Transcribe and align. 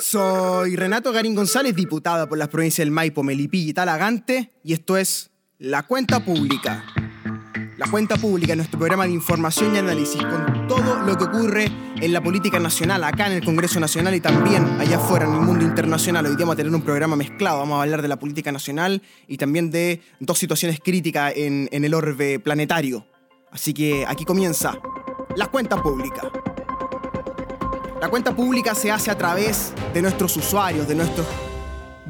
Soy 0.00 0.76
Renato 0.76 1.12
Garín 1.12 1.34
González, 1.34 1.74
diputado 1.74 2.28
por 2.28 2.38
las 2.38 2.48
provincias 2.48 2.84
del 2.84 2.92
Maipo, 2.92 3.24
Melipilla 3.24 3.70
y 3.70 3.72
Talagante, 3.72 4.52
y 4.62 4.72
esto 4.72 4.96
es 4.96 5.30
La 5.58 5.82
Cuenta 5.82 6.24
Pública. 6.24 6.84
La 7.76 7.90
Cuenta 7.90 8.16
Pública 8.16 8.52
es 8.52 8.58
nuestro 8.58 8.78
programa 8.78 9.06
de 9.06 9.12
información 9.12 9.74
y 9.74 9.78
análisis 9.78 10.22
con 10.22 10.68
todo 10.68 11.00
lo 11.00 11.16
que 11.16 11.24
ocurre 11.24 11.72
en 12.00 12.12
la 12.12 12.22
política 12.22 12.60
nacional, 12.60 13.02
acá 13.02 13.26
en 13.26 13.32
el 13.32 13.44
Congreso 13.44 13.80
Nacional 13.80 14.14
y 14.14 14.20
también 14.20 14.64
allá 14.80 14.98
afuera 14.98 15.26
en 15.26 15.34
el 15.34 15.40
mundo 15.40 15.64
internacional. 15.64 16.26
Hoy 16.26 16.36
día 16.36 16.44
vamos 16.44 16.54
a 16.54 16.56
tener 16.58 16.72
un 16.72 16.82
programa 16.82 17.16
mezclado, 17.16 17.58
vamos 17.58 17.78
a 17.78 17.82
hablar 17.82 18.00
de 18.00 18.08
la 18.08 18.20
política 18.20 18.52
nacional 18.52 19.02
y 19.26 19.36
también 19.36 19.70
de 19.70 20.00
dos 20.20 20.38
situaciones 20.38 20.78
críticas 20.78 21.32
en 21.36 21.68
el 21.72 21.92
orbe 21.92 22.38
planetario. 22.38 23.04
Así 23.50 23.74
que 23.74 24.04
aquí 24.06 24.24
comienza 24.24 24.78
La 25.34 25.48
Cuenta 25.48 25.82
Pública. 25.82 26.30
La 28.00 28.08
cuenta 28.08 28.34
pública 28.34 28.76
se 28.76 28.92
hace 28.92 29.10
a 29.10 29.18
través 29.18 29.72
de 29.92 30.00
nuestros 30.00 30.36
usuarios, 30.36 30.86
de 30.86 30.94
nuestros 30.94 31.26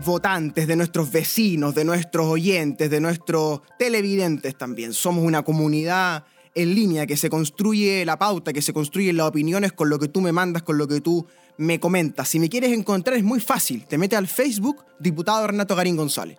votantes, 0.04 0.66
de 0.66 0.76
nuestros 0.76 1.10
vecinos, 1.10 1.74
de 1.74 1.86
nuestros 1.86 2.26
oyentes, 2.26 2.90
de 2.90 3.00
nuestros 3.00 3.62
televidentes 3.78 4.58
también. 4.58 4.92
Somos 4.92 5.24
una 5.24 5.42
comunidad 5.42 6.24
en 6.54 6.74
línea 6.74 7.06
que 7.06 7.16
se 7.16 7.30
construye 7.30 8.04
la 8.04 8.18
pauta, 8.18 8.52
que 8.52 8.60
se 8.60 8.74
construyen 8.74 9.16
las 9.16 9.28
opiniones 9.28 9.72
con 9.72 9.88
lo 9.88 9.98
que 9.98 10.08
tú 10.08 10.20
me 10.20 10.30
mandas, 10.30 10.62
con 10.62 10.77
lo 10.77 10.86
que 10.86 11.00
tú 11.00 11.27
me 11.56 11.80
comentas. 11.80 12.28
Si 12.28 12.38
me 12.38 12.50
quieres 12.50 12.72
encontrar 12.72 13.16
es 13.16 13.24
muy 13.24 13.41
fácil. 13.41 13.86
Te 13.86 13.96
metes 13.96 14.18
al 14.18 14.28
Facebook, 14.28 14.84
diputado 14.98 15.46
Renato 15.46 15.74
Garín 15.74 15.96
González. 15.96 16.38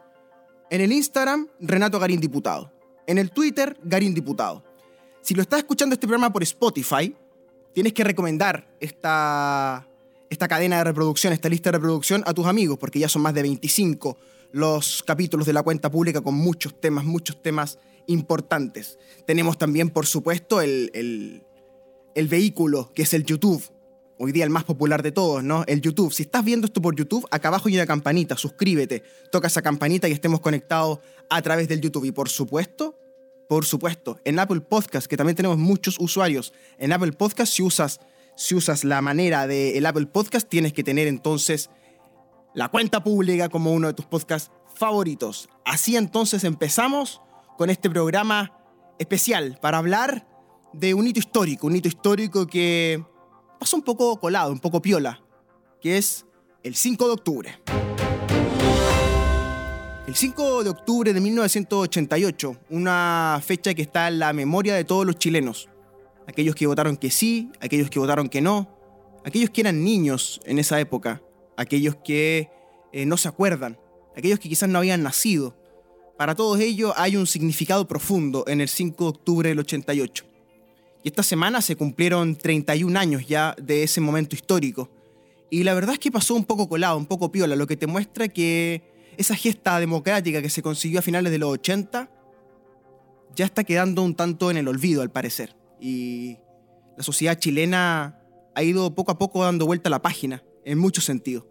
En 0.69 0.81
el 0.81 0.91
Instagram, 0.91 1.47
Renato 1.59 1.97
Garín 1.97 2.19
Diputado. 2.19 2.71
En 3.07 3.17
el 3.17 3.31
Twitter, 3.31 3.79
Garín 3.83 4.13
Diputado. 4.13 4.63
Si 5.23 5.33
lo 5.33 5.41
estás 5.41 5.59
escuchando 5.59 5.95
este 5.95 6.05
programa 6.05 6.31
por 6.31 6.43
Spotify, 6.43 7.15
tienes 7.73 7.93
que 7.93 8.03
recomendar 8.03 8.67
esta, 8.79 9.87
esta 10.29 10.47
cadena 10.47 10.77
de 10.77 10.83
reproducción, 10.85 11.33
esta 11.33 11.49
lista 11.49 11.71
de 11.71 11.77
reproducción 11.77 12.23
a 12.25 12.33
tus 12.33 12.45
amigos, 12.45 12.77
porque 12.77 12.99
ya 12.99 13.09
son 13.09 13.21
más 13.21 13.33
de 13.33 13.41
25 13.41 14.17
los 14.51 15.03
capítulos 15.03 15.45
de 15.45 15.53
la 15.53 15.63
cuenta 15.63 15.91
pública 15.91 16.21
con 16.21 16.35
muchos 16.35 16.79
temas, 16.79 17.05
muchos 17.05 17.41
temas 17.41 17.77
importantes. 18.07 18.97
Tenemos 19.25 19.57
también, 19.57 19.89
por 19.89 20.05
supuesto, 20.05 20.61
el, 20.61 20.89
el, 20.93 21.43
el 22.15 22.27
vehículo, 22.27 22.91
que 22.93 23.03
es 23.03 23.13
el 23.13 23.23
YouTube. 23.23 23.63
Hoy 24.17 24.33
día 24.33 24.43
el 24.43 24.49
más 24.49 24.65
popular 24.65 25.01
de 25.01 25.11
todos, 25.11 25.43
¿no? 25.43 25.63
El 25.67 25.81
YouTube. 25.81 26.11
Si 26.11 26.23
estás 26.23 26.43
viendo 26.43 26.67
esto 26.67 26.81
por 26.81 26.95
YouTube, 26.95 27.25
acá 27.31 27.47
abajo 27.47 27.69
hay 27.69 27.75
una 27.75 27.85
campanita, 27.85 28.35
suscríbete, 28.35 29.03
toca 29.31 29.47
esa 29.47 29.61
campanita 29.61 30.09
y 30.09 30.11
estemos 30.11 30.41
conectados 30.41 30.99
a 31.29 31.41
través 31.41 31.69
del 31.69 31.79
YouTube. 31.79 32.05
Y 32.05 32.11
por 32.11 32.27
supuesto, 32.27 32.97
por 33.49 33.65
supuesto, 33.65 34.19
en 34.25 34.37
Apple 34.37 34.61
Podcast, 34.61 35.07
que 35.07 35.17
también 35.17 35.35
tenemos 35.35 35.57
muchos 35.57 35.99
usuarios. 35.99 36.53
En 36.77 36.93
Apple 36.93 37.13
Podcast, 37.13 37.51
si 37.51 37.63
usas, 37.63 37.99
si 38.35 38.53
usas 38.53 38.83
la 38.83 39.01
manera 39.01 39.47
del 39.47 39.83
Apple 39.87 40.05
Podcast, 40.05 40.47
tienes 40.47 40.71
que 40.71 40.83
tener 40.83 41.07
entonces 41.07 41.71
la 42.53 42.69
cuenta 42.69 43.03
pública 43.03 43.49
como 43.49 43.73
uno 43.73 43.87
de 43.87 43.95
tus 43.95 44.05
podcasts 44.05 44.51
favoritos. 44.75 45.49
Así 45.65 45.97
entonces 45.97 46.43
empezamos 46.43 47.21
con 47.57 47.71
este 47.71 47.89
programa 47.89 48.55
especial 48.99 49.57
para 49.59 49.79
hablar 49.79 50.27
de 50.71 50.93
un 50.93 51.07
hito 51.07 51.17
histórico, 51.17 51.65
un 51.65 51.75
hito 51.75 51.87
histórico 51.87 52.45
que 52.45 53.03
pasó 53.59 53.77
un 53.77 53.83
poco 53.83 54.19
colado, 54.19 54.51
un 54.51 54.59
poco 54.59 54.79
piola, 54.79 55.23
que 55.81 55.97
es 55.97 56.23
el 56.61 56.75
5 56.75 57.07
de 57.07 57.13
octubre. 57.13 57.78
El 60.09 60.15
5 60.15 60.63
de 60.63 60.71
octubre 60.71 61.13
de 61.13 61.21
1988, 61.21 62.57
una 62.71 63.39
fecha 63.45 63.75
que 63.75 63.83
está 63.83 64.07
en 64.07 64.17
la 64.17 64.33
memoria 64.33 64.73
de 64.73 64.83
todos 64.83 65.05
los 65.05 65.19
chilenos. 65.19 65.69
Aquellos 66.25 66.55
que 66.55 66.65
votaron 66.65 66.97
que 66.97 67.11
sí, 67.11 67.51
aquellos 67.61 67.91
que 67.91 67.99
votaron 67.99 68.27
que 68.27 68.41
no, 68.41 68.75
aquellos 69.23 69.51
que 69.51 69.61
eran 69.61 69.83
niños 69.83 70.41
en 70.45 70.57
esa 70.57 70.79
época, 70.79 71.21
aquellos 71.57 71.95
que 71.97 72.49
eh, 72.91 73.05
no 73.05 73.17
se 73.17 73.27
acuerdan, 73.27 73.77
aquellos 74.17 74.39
que 74.39 74.49
quizás 74.49 74.67
no 74.67 74.79
habían 74.79 75.03
nacido. 75.03 75.55
Para 76.17 76.33
todos 76.33 76.59
ellos 76.59 76.91
hay 76.95 77.15
un 77.15 77.27
significado 77.27 77.87
profundo 77.87 78.45
en 78.47 78.61
el 78.61 78.67
5 78.67 79.03
de 79.03 79.09
octubre 79.09 79.49
del 79.49 79.59
88. 79.59 80.25
Y 81.03 81.09
esta 81.09 81.21
semana 81.21 81.61
se 81.61 81.75
cumplieron 81.75 82.35
31 82.35 82.99
años 82.99 83.27
ya 83.27 83.55
de 83.61 83.83
ese 83.83 84.01
momento 84.01 84.35
histórico. 84.35 84.89
Y 85.51 85.61
la 85.61 85.75
verdad 85.75 85.93
es 85.93 85.99
que 85.99 86.11
pasó 86.11 86.33
un 86.33 86.45
poco 86.45 86.67
colado, 86.67 86.97
un 86.97 87.05
poco 87.05 87.31
piola, 87.31 87.55
lo 87.55 87.67
que 87.67 87.77
te 87.77 87.85
muestra 87.85 88.27
que 88.27 88.88
esa 89.19 89.35
gesta 89.35 89.77
democrática 89.81 90.41
que 90.41 90.49
se 90.49 90.61
consiguió 90.61 90.99
a 90.99 91.01
finales 91.01 91.33
de 91.33 91.39
los 91.39 91.51
80 91.51 92.09
ya 93.35 93.45
está 93.45 93.65
quedando 93.65 94.01
un 94.01 94.15
tanto 94.15 94.49
en 94.49 94.55
el 94.55 94.67
olvido, 94.69 95.01
al 95.01 95.11
parecer. 95.11 95.57
Y 95.79 96.37
la 96.95 97.03
sociedad 97.03 97.37
chilena 97.37 98.17
ha 98.55 98.63
ido 98.63 98.95
poco 98.95 99.11
a 99.11 99.17
poco 99.17 99.43
dando 99.43 99.65
vuelta 99.65 99.89
a 99.89 99.91
la 99.91 100.01
página, 100.01 100.43
en 100.63 100.77
muchos 100.77 101.03
sentidos. 101.03 101.45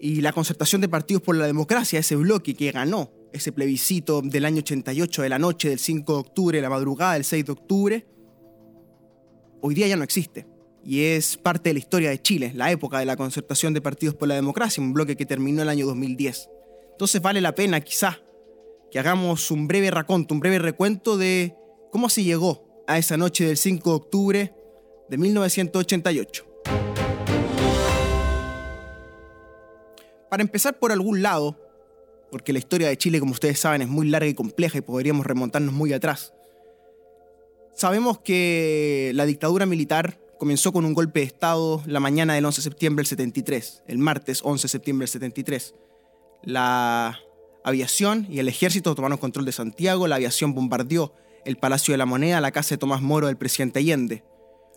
Y 0.00 0.22
la 0.22 0.32
concertación 0.32 0.80
de 0.80 0.88
partidos 0.88 1.22
por 1.22 1.36
la 1.36 1.46
democracia, 1.46 1.98
ese 1.98 2.16
bloque 2.16 2.54
que 2.54 2.72
ganó 2.72 3.12
ese 3.34 3.52
plebiscito 3.52 4.22
del 4.22 4.46
año 4.46 4.60
88, 4.60 5.20
de 5.20 5.28
la 5.28 5.38
noche 5.38 5.68
del 5.68 5.78
5 5.78 6.12
de 6.14 6.18
octubre, 6.18 6.60
la 6.62 6.70
madrugada 6.70 7.12
del 7.12 7.24
6 7.24 7.44
de 7.44 7.52
octubre, 7.52 8.06
hoy 9.60 9.74
día 9.74 9.86
ya 9.86 9.96
no 9.96 10.04
existe. 10.04 10.46
Y 10.82 11.04
es 11.04 11.36
parte 11.36 11.70
de 11.70 11.74
la 11.74 11.78
historia 11.78 12.10
de 12.10 12.22
Chile, 12.22 12.52
la 12.54 12.70
época 12.70 12.98
de 12.98 13.06
la 13.06 13.16
concertación 13.16 13.74
de 13.74 13.82
partidos 13.82 14.14
por 14.14 14.28
la 14.28 14.34
democracia, 14.34 14.82
un 14.82 14.94
bloque 14.94 15.16
que 15.16 15.26
terminó 15.26 15.62
el 15.62 15.68
año 15.68 15.86
2010. 15.86 16.50
Entonces 16.94 17.20
vale 17.20 17.40
la 17.40 17.56
pena 17.56 17.80
quizá 17.80 18.20
que 18.88 19.00
hagamos 19.00 19.50
un 19.50 19.66
breve 19.66 19.90
raconto, 19.90 20.32
un 20.32 20.38
breve 20.38 20.60
recuento 20.60 21.16
de 21.16 21.56
cómo 21.90 22.08
se 22.08 22.22
llegó 22.22 22.84
a 22.86 22.98
esa 22.98 23.16
noche 23.16 23.44
del 23.44 23.56
5 23.56 23.90
de 23.90 23.96
octubre 23.96 24.54
de 25.08 25.18
1988. 25.18 26.46
Para 30.30 30.42
empezar 30.42 30.78
por 30.78 30.92
algún 30.92 31.20
lado, 31.20 31.58
porque 32.30 32.52
la 32.52 32.60
historia 32.60 32.86
de 32.86 32.96
Chile, 32.96 33.18
como 33.18 33.32
ustedes 33.32 33.58
saben, 33.58 33.82
es 33.82 33.88
muy 33.88 34.08
larga 34.08 34.28
y 34.28 34.34
compleja 34.34 34.78
y 34.78 34.82
podríamos 34.82 35.26
remontarnos 35.26 35.74
muy 35.74 35.92
atrás. 35.92 36.32
Sabemos 37.72 38.20
que 38.20 39.10
la 39.14 39.26
dictadura 39.26 39.66
militar 39.66 40.20
comenzó 40.38 40.72
con 40.72 40.84
un 40.84 40.94
golpe 40.94 41.18
de 41.18 41.26
Estado 41.26 41.82
la 41.86 41.98
mañana 41.98 42.34
del 42.34 42.44
11 42.44 42.60
de 42.60 42.62
septiembre 42.62 43.00
del 43.00 43.08
73, 43.08 43.82
el 43.88 43.98
martes 43.98 44.42
11 44.44 44.62
de 44.62 44.68
septiembre 44.68 45.02
del 45.06 45.10
73 45.10 45.74
la 46.44 47.20
aviación 47.64 48.26
y 48.30 48.38
el 48.38 48.48
ejército 48.48 48.94
tomaron 48.94 49.18
control 49.18 49.44
de 49.44 49.52
Santiago, 49.52 50.06
la 50.06 50.16
aviación 50.16 50.54
bombardeó 50.54 51.14
el 51.44 51.56
Palacio 51.56 51.92
de 51.92 51.98
la 51.98 52.06
Moneda, 52.06 52.40
la 52.40 52.52
casa 52.52 52.74
de 52.74 52.78
Tomás 52.78 53.02
Moro 53.02 53.26
del 53.26 53.36
presidente 53.36 53.78
Allende. 53.78 54.24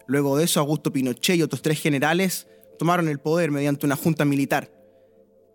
Luego 0.06 0.38
de 0.38 0.46
eso, 0.46 0.60
Augusto 0.60 0.92
Pinochet 0.92 1.38
y 1.38 1.44
otros 1.44 1.62
tres 1.62 1.82
generales 1.82 2.48
tomaron 2.80 3.08
el 3.08 3.20
poder 3.20 3.52
mediante 3.52 3.86
una 3.86 3.96
junta 3.96 4.26
militar. 4.26 4.72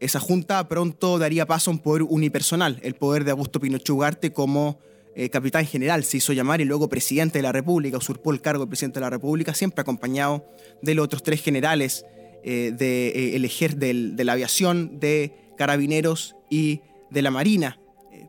Esa 0.01 0.21
junta 0.21 0.69
pronto 0.69 1.19
daría 1.19 1.47
paso 1.47 1.71
a 1.71 1.75
un 1.75 1.79
poder 1.79 2.03
unipersonal, 2.03 2.81
el 2.83 2.95
poder 2.95 3.25
de 3.25 3.31
Augusto 3.31 3.61
Pinochet 3.61 3.91
Ugarte 3.91 4.33
como 4.33 4.79
eh, 5.15 5.29
capitán 5.31 5.67
general, 5.67 6.05
se 6.05 6.17
hizo 6.17 6.33
llamar 6.33 6.61
y 6.61 6.65
luego 6.65 6.89
presidente 6.89 7.39
de 7.39 7.43
la 7.43 7.53
República, 7.53 7.99
usurpó 7.99 8.33
el 8.33 8.41
cargo 8.41 8.65
de 8.65 8.71
presidente 8.71 8.99
de 8.99 9.05
la 9.05 9.11
República, 9.11 9.55
siempre 9.55 9.83
acompañado 9.83 10.47
de 10.81 10.95
los 10.95 11.05
otros 11.05 11.23
tres 11.23 11.43
generales 11.43 12.05
eh, 12.45 12.73
de, 12.77 13.09
eh, 13.09 13.37
el 13.37 13.79
de 13.79 14.25
la 14.25 14.33
aviación, 14.33 14.99
de 14.99 15.42
carabineros 15.57 16.37
y 16.51 16.83
de 17.11 17.23
la 17.23 17.31
Marina. 17.31 17.79
Eh, 18.11 18.29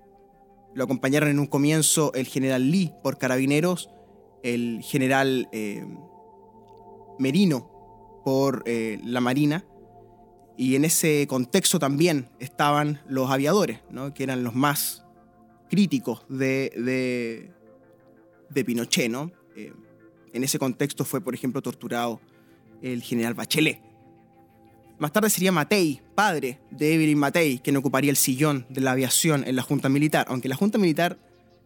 lo 0.73 0.83
acompañaron 0.83 1.29
en 1.29 1.39
un 1.39 1.47
comienzo 1.47 2.11
el 2.13 2.27
general 2.27 2.69
Lee 2.71 2.93
por 3.03 3.17
carabineros, 3.17 3.89
el 4.43 4.81
general 4.83 5.47
eh, 5.51 5.85
Merino 7.19 7.69
por 8.25 8.63
eh, 8.65 8.99
la 9.03 9.21
Marina, 9.21 9.65
y 10.55 10.75
en 10.75 10.85
ese 10.85 11.25
contexto 11.27 11.79
también 11.79 12.29
estaban 12.39 13.01
los 13.07 13.31
aviadores, 13.31 13.79
¿no? 13.89 14.13
que 14.13 14.23
eran 14.23 14.43
los 14.43 14.53
más 14.53 15.03
críticos 15.69 16.23
de, 16.29 16.71
de, 16.75 17.51
de 18.49 18.65
Pinochet. 18.65 19.09
¿no? 19.09 19.31
en 19.55 20.43
ese 20.43 20.57
contexto 20.57 21.05
fue, 21.05 21.21
por 21.21 21.33
ejemplo, 21.35 21.61
torturado 21.61 22.19
el 22.81 23.01
general 23.01 23.33
Bachelet. 23.33 23.79
Más 25.03 25.11
tarde 25.11 25.29
sería 25.29 25.51
Matei, 25.51 25.99
padre 26.15 26.61
de 26.71 26.93
Evelyn 26.93 27.17
Matei, 27.17 27.59
quien 27.59 27.75
ocuparía 27.75 28.09
el 28.09 28.15
sillón 28.15 28.65
de 28.69 28.79
la 28.79 28.93
aviación 28.93 29.43
en 29.45 29.57
la 29.57 29.61
Junta 29.61 29.89
Militar, 29.89 30.25
aunque 30.29 30.47
la 30.47 30.55
Junta 30.55 30.77
Militar 30.77 31.17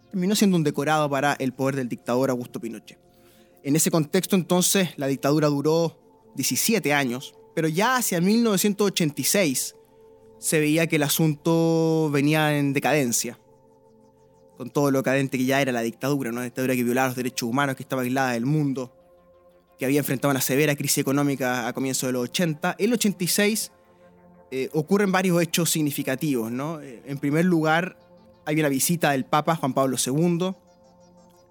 terminó 0.10 0.34
siendo 0.34 0.58
un 0.58 0.64
decorado 0.64 1.08
para 1.08 1.34
el 1.34 1.54
poder 1.54 1.76
del 1.76 1.88
dictador 1.88 2.32
Augusto 2.32 2.60
Pinochet. 2.60 2.98
En 3.62 3.76
ese 3.76 3.92
contexto 3.92 4.36
entonces 4.36 4.90
la 4.98 5.06
dictadura 5.06 5.50
duró 5.50 6.00
17 6.34 6.96
años, 6.96 7.36
pero 7.54 7.68
ya 7.68 7.98
hacia 7.98 8.20
1986 8.22 9.76
se 10.40 10.60
veía 10.60 10.88
que 10.88 10.96
el 10.96 11.04
asunto 11.04 12.10
venía 12.12 12.58
en 12.58 12.74
decadencia, 12.74 13.38
con 14.58 14.72
todo 14.72 14.90
lo 14.90 15.04
cadente 15.04 15.38
que 15.38 15.46
ya 15.46 15.62
era 15.62 15.72
la 15.72 15.82
dictadura, 15.82 16.32
una 16.32 16.42
dictadura 16.42 16.76
que 16.76 16.84
violaba 16.84 17.10
los 17.10 17.16
derechos 17.16 17.48
humanos, 17.48 17.76
que 17.76 17.84
estaba 17.84 18.02
aislada 18.02 18.32
del 18.32 18.48
mundo, 18.48 18.92
que 19.78 19.86
había 19.86 20.00
enfrentado 20.00 20.32
una 20.32 20.42
severa 20.42 20.76
crisis 20.76 21.00
económica 21.00 21.68
a 21.68 21.74
comienzos 21.74 22.08
de 22.08 22.14
los 22.14 22.24
80. 22.24 22.76
En 22.78 22.86
el 22.86 22.94
86 22.94 23.72
eh, 24.50 24.70
ocurren 24.74 25.12
varios 25.12 25.42
hechos 25.42 25.70
significativos. 25.70 26.52
¿no? 26.52 26.82
Eh, 26.82 27.02
en 27.06 27.18
primer 27.18 27.46
lugar, 27.46 27.98
hay 28.46 28.60
una 28.60 28.70
visita 28.70 29.12
del 29.12 29.26
Papa 29.26 29.56
Juan 29.56 29.74
Pablo 29.74 29.98
II. 30.04 30.54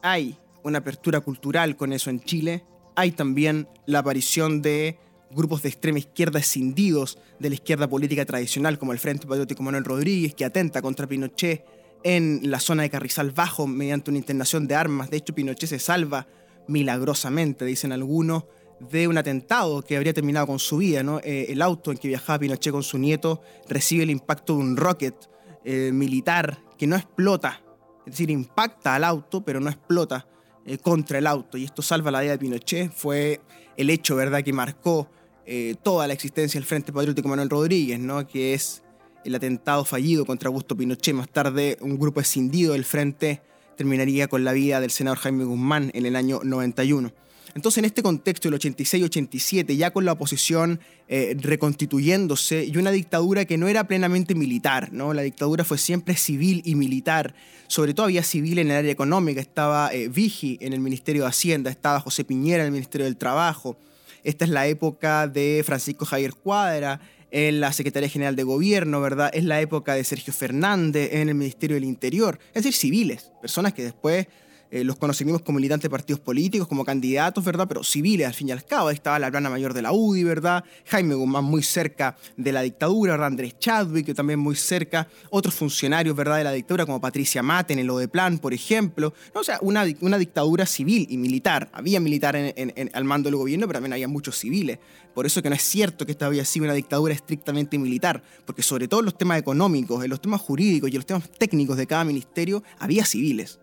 Hay 0.02 0.36
una 0.62 0.78
apertura 0.78 1.20
cultural 1.20 1.76
con 1.76 1.92
eso 1.92 2.10
en 2.10 2.20
Chile. 2.20 2.64
Hay 2.96 3.12
también 3.12 3.68
la 3.84 4.00
aparición 4.00 4.62
de 4.62 4.98
grupos 5.30 5.62
de 5.62 5.68
extrema 5.68 5.98
izquierda 5.98 6.38
escindidos 6.38 7.18
de 7.38 7.50
la 7.50 7.54
izquierda 7.56 7.88
política 7.88 8.24
tradicional, 8.24 8.78
como 8.78 8.92
el 8.92 8.98
Frente 8.98 9.26
Patriótico 9.26 9.62
Manuel 9.62 9.84
Rodríguez, 9.84 10.34
que 10.34 10.44
atenta 10.44 10.82
contra 10.82 11.06
Pinochet 11.06 11.64
en 12.02 12.40
la 12.50 12.60
zona 12.60 12.84
de 12.84 12.90
Carrizal 12.90 13.32
Bajo 13.32 13.66
mediante 13.66 14.10
una 14.10 14.18
internación 14.18 14.66
de 14.66 14.74
armas. 14.74 15.10
De 15.10 15.18
hecho, 15.18 15.34
Pinochet 15.34 15.68
se 15.68 15.78
salva 15.78 16.26
milagrosamente, 16.68 17.64
dicen 17.64 17.92
algunos, 17.92 18.44
de 18.80 19.08
un 19.08 19.16
atentado 19.16 19.82
que 19.82 19.96
habría 19.96 20.12
terminado 20.12 20.46
con 20.46 20.58
su 20.58 20.78
vida. 20.78 21.02
¿no? 21.02 21.20
Eh, 21.20 21.46
el 21.50 21.62
auto 21.62 21.92
en 21.92 21.98
que 21.98 22.08
viajaba 22.08 22.38
Pinochet 22.38 22.72
con 22.72 22.82
su 22.82 22.98
nieto 22.98 23.42
recibe 23.68 24.04
el 24.04 24.10
impacto 24.10 24.54
de 24.54 24.60
un 24.60 24.76
rocket 24.76 25.14
eh, 25.64 25.90
militar 25.92 26.58
que 26.76 26.86
no 26.86 26.96
explota, 26.96 27.62
es 28.00 28.12
decir, 28.12 28.30
impacta 28.30 28.94
al 28.94 29.04
auto, 29.04 29.44
pero 29.44 29.60
no 29.60 29.70
explota 29.70 30.26
eh, 30.64 30.78
contra 30.78 31.18
el 31.18 31.26
auto. 31.26 31.56
Y 31.56 31.64
esto 31.64 31.82
salva 31.82 32.10
la 32.10 32.20
vida 32.20 32.32
de 32.32 32.38
Pinochet. 32.38 32.92
Fue 32.92 33.40
el 33.76 33.90
hecho 33.90 34.16
¿verdad? 34.16 34.42
que 34.42 34.52
marcó 34.52 35.10
toda 35.84 36.08
la 36.08 36.12
existencia 36.12 36.58
del 36.58 36.66
Frente 36.66 36.92
Patriótico 36.92 37.28
Manuel 37.28 37.48
Rodríguez, 37.48 38.00
¿no? 38.00 38.26
que 38.26 38.52
es 38.52 38.82
el 39.24 39.32
atentado 39.32 39.84
fallido 39.84 40.26
contra 40.26 40.48
Augusto 40.48 40.76
Pinochet. 40.76 41.14
Más 41.14 41.28
tarde, 41.28 41.78
un 41.80 41.96
grupo 41.96 42.20
escindido 42.20 42.72
del 42.72 42.84
Frente 42.84 43.42
terminaría 43.76 44.28
con 44.28 44.44
la 44.44 44.52
vida 44.52 44.80
del 44.80 44.90
senador 44.90 45.18
Jaime 45.18 45.44
Guzmán 45.44 45.90
en 45.94 46.06
el 46.06 46.16
año 46.16 46.40
91. 46.42 47.12
Entonces, 47.56 47.78
en 47.78 47.86
este 47.86 48.02
contexto, 48.02 48.48
el 48.48 48.54
86-87, 48.54 49.76
ya 49.76 49.90
con 49.90 50.04
la 50.04 50.12
oposición 50.12 50.78
eh, 51.08 51.34
reconstituyéndose 51.40 52.66
y 52.66 52.76
una 52.76 52.90
dictadura 52.90 53.46
que 53.46 53.56
no 53.56 53.66
era 53.66 53.84
plenamente 53.84 54.34
militar, 54.34 54.92
¿no? 54.92 55.14
La 55.14 55.22
dictadura 55.22 55.64
fue 55.64 55.78
siempre 55.78 56.16
civil 56.16 56.60
y 56.66 56.74
militar. 56.74 57.34
Sobre 57.66 57.94
todo 57.94 58.04
había 58.04 58.22
civil 58.22 58.58
en 58.58 58.70
el 58.70 58.76
área 58.76 58.92
económica, 58.92 59.40
estaba 59.40 59.90
eh, 59.90 60.08
Vigi 60.08 60.58
en 60.60 60.74
el 60.74 60.80
Ministerio 60.80 61.22
de 61.22 61.28
Hacienda, 61.28 61.70
estaba 61.70 61.98
José 62.00 62.24
Piñera 62.24 62.62
en 62.62 62.66
el 62.66 62.72
Ministerio 62.72 63.06
del 63.06 63.16
Trabajo. 63.16 63.78
Esta 64.22 64.44
es 64.44 64.50
la 64.50 64.66
época 64.66 65.26
de 65.26 65.62
Francisco 65.64 66.04
Javier 66.04 66.34
Cuadra 66.34 67.00
en 67.36 67.60
la 67.60 67.70
Secretaría 67.70 68.08
General 68.08 68.34
de 68.34 68.44
Gobierno, 68.44 69.02
¿verdad? 69.02 69.30
Es 69.34 69.44
la 69.44 69.60
época 69.60 69.92
de 69.92 70.04
Sergio 70.04 70.32
Fernández 70.32 71.10
en 71.12 71.28
el 71.28 71.34
Ministerio 71.34 71.74
del 71.74 71.84
Interior, 71.84 72.38
es 72.54 72.64
decir, 72.64 72.72
civiles, 72.72 73.30
personas 73.42 73.74
que 73.74 73.84
después 73.84 74.26
eh, 74.76 74.84
los 74.84 74.96
conocimos 74.96 75.40
como 75.40 75.56
militantes 75.56 75.84
de 75.84 75.90
partidos 75.90 76.20
políticos, 76.20 76.68
como 76.68 76.84
candidatos, 76.84 77.42
¿verdad? 77.44 77.66
Pero 77.66 77.82
civiles, 77.82 78.26
al 78.26 78.34
fin 78.34 78.48
y 78.48 78.52
al 78.52 78.64
cabo. 78.64 78.88
Ahí 78.88 78.94
estaba 78.94 79.18
la 79.18 79.30
plana 79.30 79.48
mayor 79.48 79.72
de 79.72 79.80
la 79.80 79.92
UDI, 79.92 80.24
¿verdad? 80.24 80.64
Jaime 80.86 81.14
Guzmán 81.14 81.44
muy 81.44 81.62
cerca 81.62 82.16
de 82.36 82.52
la 82.52 82.60
dictadura, 82.60 83.16
¿verdad? 83.16 83.32
Chadwick, 83.58 84.14
también 84.14 84.38
muy 84.38 84.54
cerca. 84.54 85.08
Otros 85.30 85.54
funcionarios, 85.54 86.14
¿verdad? 86.14 86.38
De 86.38 86.44
la 86.44 86.52
dictadura, 86.52 86.84
como 86.84 87.00
Patricia 87.00 87.42
Mate 87.42 87.72
en 87.72 87.78
el 87.78 87.88
Odeplan, 87.88 88.38
por 88.38 88.52
ejemplo. 88.52 89.14
O 89.32 89.42
sea, 89.42 89.58
una, 89.62 89.84
una 90.00 90.18
dictadura 90.18 90.66
civil 90.66 91.06
y 91.08 91.16
militar. 91.16 91.70
Había 91.72 91.98
militar 91.98 92.36
en, 92.36 92.90
al 92.92 93.04
mando 93.04 93.28
del 93.28 93.36
gobierno, 93.36 93.66
pero 93.66 93.78
también 93.78 93.94
había 93.94 94.08
muchos 94.08 94.36
civiles. 94.36 94.78
Por 95.14 95.24
eso 95.24 95.40
que 95.42 95.48
no 95.48 95.54
es 95.54 95.62
cierto 95.62 96.04
que 96.04 96.12
esta 96.12 96.26
había 96.26 96.44
sido 96.44 96.64
una 96.64 96.74
dictadura 96.74 97.14
estrictamente 97.14 97.78
militar, 97.78 98.22
porque 98.44 98.62
sobre 98.62 98.86
todo 98.86 99.00
en 99.00 99.06
los 99.06 99.16
temas 99.16 99.38
económicos, 99.38 100.04
en 100.04 100.10
los 100.10 100.20
temas 100.20 100.42
jurídicos 100.42 100.90
y 100.90 100.92
en 100.92 100.98
los 100.98 101.06
temas 101.06 101.30
técnicos 101.30 101.78
de 101.78 101.86
cada 101.86 102.04
ministerio, 102.04 102.62
había 102.78 103.06
civiles. 103.06 103.58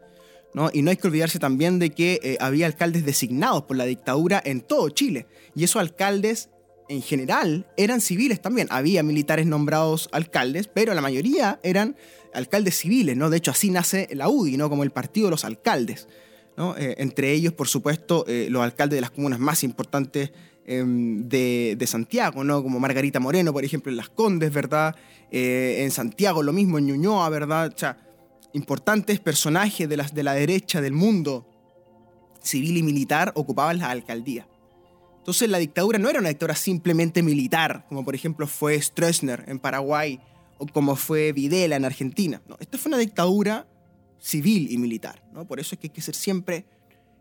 Y 0.74 0.84
no 0.84 0.92
hay 0.92 0.98
que 0.98 1.08
olvidarse 1.08 1.40
también 1.40 1.80
de 1.80 1.90
que 1.90 2.20
eh, 2.24 2.38
había 2.40 2.68
alcaldes 2.68 3.06
designados 3.06 3.64
por 3.64 3.76
la 3.76 3.86
dictadura 3.86 4.42
en 4.44 4.62
todo 4.62 4.90
Chile. 4.90 5.26
Y 5.56 5.64
esos 5.64 5.82
alcaldes, 5.82 6.50
en 6.90 7.02
general, 7.02 7.66
eran 7.76 8.02
civiles 8.02 8.42
también. 8.42 8.68
Había 8.70 9.02
militares 9.02 9.48
nombrados 9.48 10.10
alcaldes, 10.12 10.68
pero 10.68 10.94
la 10.94 11.02
mayoría 11.02 11.60
eran 11.64 11.96
alcaldes 12.36 12.78
civiles, 12.78 13.18
¿no? 13.18 13.32
De 13.32 13.38
hecho, 13.38 13.52
así 13.52 13.72
nace 13.72 14.08
la 14.12 14.30
UDI, 14.30 14.58
¿no? 14.58 14.70
Como 14.70 14.84
el 14.84 14.92
partido 14.92 15.28
de 15.28 15.32
los 15.32 15.44
alcaldes. 15.44 16.08
Eh, 16.78 16.96
entre 17.00 17.32
ellos, 17.32 17.54
por 17.54 17.68
supuesto, 17.68 18.26
eh, 18.28 18.48
los 18.52 18.62
alcaldes 18.62 18.98
de 18.98 19.02
las 19.02 19.10
comunas 19.10 19.40
más 19.40 19.64
importantes 19.64 20.32
em, 20.68 21.28
de, 21.28 21.84
Santiago, 21.88 22.44
¿no? 22.44 22.62
Como 22.62 22.80
Margarita 22.80 23.20
Moreno, 23.20 23.54
por 23.54 23.66
ejemplo, 23.66 23.92
en 23.92 23.98
Las 23.98 24.10
Condes, 24.10 24.54
¿verdad? 24.54 24.96
en 25.36 25.90
Santiago 25.90 26.44
lo 26.44 26.54
mismo, 26.54 26.78
en 26.78 26.86
Ñuñoa, 26.86 27.28
¿verdad? 27.30 27.74
O 27.76 27.78
sea, 27.78 27.98
importantes 28.54 29.20
personajes 29.20 29.90
de, 29.90 29.98
las, 29.98 30.14
de 30.14 30.24
la 30.24 30.34
derecha 30.34 30.82
del 30.82 30.94
mundo 30.94 31.48
civil 32.42 32.78
y 32.78 32.84
militar 32.84 33.32
ocupaban 33.36 33.80
la 33.80 33.90
alcaldía. 33.90 34.48
Entonces 35.18 35.50
la 35.50 35.58
dictadura 35.58 36.00
no 36.00 36.10
era 36.10 36.20
una 36.20 36.30
dictadura 36.30 36.56
simplemente 36.56 37.24
militar, 37.24 37.86
como 37.88 38.04
por 38.04 38.14
ejemplo 38.14 38.46
fue 38.46 38.80
Stroessner 38.82 39.46
en 39.48 39.60
Paraguay 39.60 40.20
o 40.58 40.68
como 40.68 40.96
fue 40.96 41.32
Videla 41.32 41.76
en 41.76 41.86
Argentina. 41.86 42.42
No, 42.48 42.58
esta 42.60 42.78
fue 42.78 42.90
una 42.90 42.98
dictadura 42.98 43.66
civil 44.20 44.68
y 44.70 44.78
militar. 44.78 45.24
¿no? 45.32 45.46
Por 45.46 45.60
eso 45.60 45.76
es 45.76 45.80
que 45.80 45.88
hay 45.88 45.94
que 45.94 46.02
ser 46.02 46.16
siempre 46.16 46.66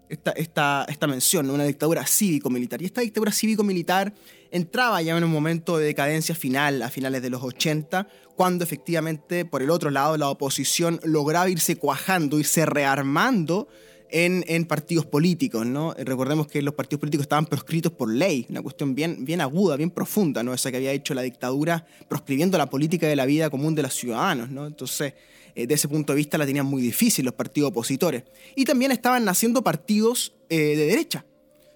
esta, 0.09 0.85
esta, 0.89 1.07
mención, 1.07 1.49
una 1.51 1.65
dictadura 1.65 2.07
cívico-militar. 2.07 2.83
Y 2.83 2.87
esta 2.87 3.01
dictadura 3.01 3.33
cívico-militar 3.33 4.13
entraba 4.51 5.01
ya 5.01 5.17
en 5.17 5.25
un 5.25 5.31
momento 5.31 5.79
de 5.79 5.87
decadencia 5.87 6.35
final, 6.35 6.83
a 6.83 6.91
finales 6.91 7.23
de 7.23 7.31
los 7.31 7.43
80, 7.43 8.09
cuando 8.37 8.65
efectivamente, 8.65 9.45
por 9.45 9.63
el 9.63 9.71
otro 9.71 9.91
lado, 9.91 10.17
la 10.17 10.29
oposición 10.29 11.01
lograba 11.05 11.49
irse 11.49 11.77
cuajando, 11.77 12.39
irse 12.39 12.67
rearmando 12.67 13.69
en, 14.11 14.45
en, 14.47 14.67
partidos 14.67 15.07
políticos, 15.07 15.65
¿no? 15.65 15.95
Recordemos 15.95 16.47
que 16.47 16.61
los 16.61 16.75
partidos 16.75 17.01
políticos 17.01 17.25
estaban 17.25 17.47
proscritos 17.47 17.93
por 17.93 18.13
ley, 18.13 18.47
una 18.51 18.61
cuestión 18.61 18.95
bien, 18.95 19.25
bien 19.25 19.41
aguda, 19.41 19.77
bien 19.77 19.91
profunda, 19.91 20.43
¿no? 20.43 20.53
Esa 20.53 20.71
que 20.71 20.77
había 20.77 20.93
hecho 20.93 21.15
la 21.15 21.23
dictadura 21.23 21.87
proscribiendo 22.09 22.59
la 22.59 22.69
política 22.69 23.07
de 23.07 23.17
la 23.17 23.25
vida 23.25 23.49
común 23.49 23.75
de 23.75 23.83
los 23.83 23.95
ciudadanos, 23.95 24.51
¿no? 24.51 24.67
Entonces, 24.67 25.15
eh, 25.55 25.67
de 25.67 25.75
ese 25.75 25.89
punto 25.89 26.13
de 26.13 26.17
vista 26.17 26.39
la 26.39 26.47
tenían 26.47 26.67
muy 26.67 26.81
difícil 26.81 27.25
los 27.25 27.35
partidos 27.35 27.71
opositores. 27.71 28.25
Y 28.57 28.65
también 28.65 28.93
estaban 28.93 29.25
naciendo 29.25 29.63
partidos 29.63 30.35
eh, 30.49 30.77
de 30.77 30.87
derecha, 30.87 31.27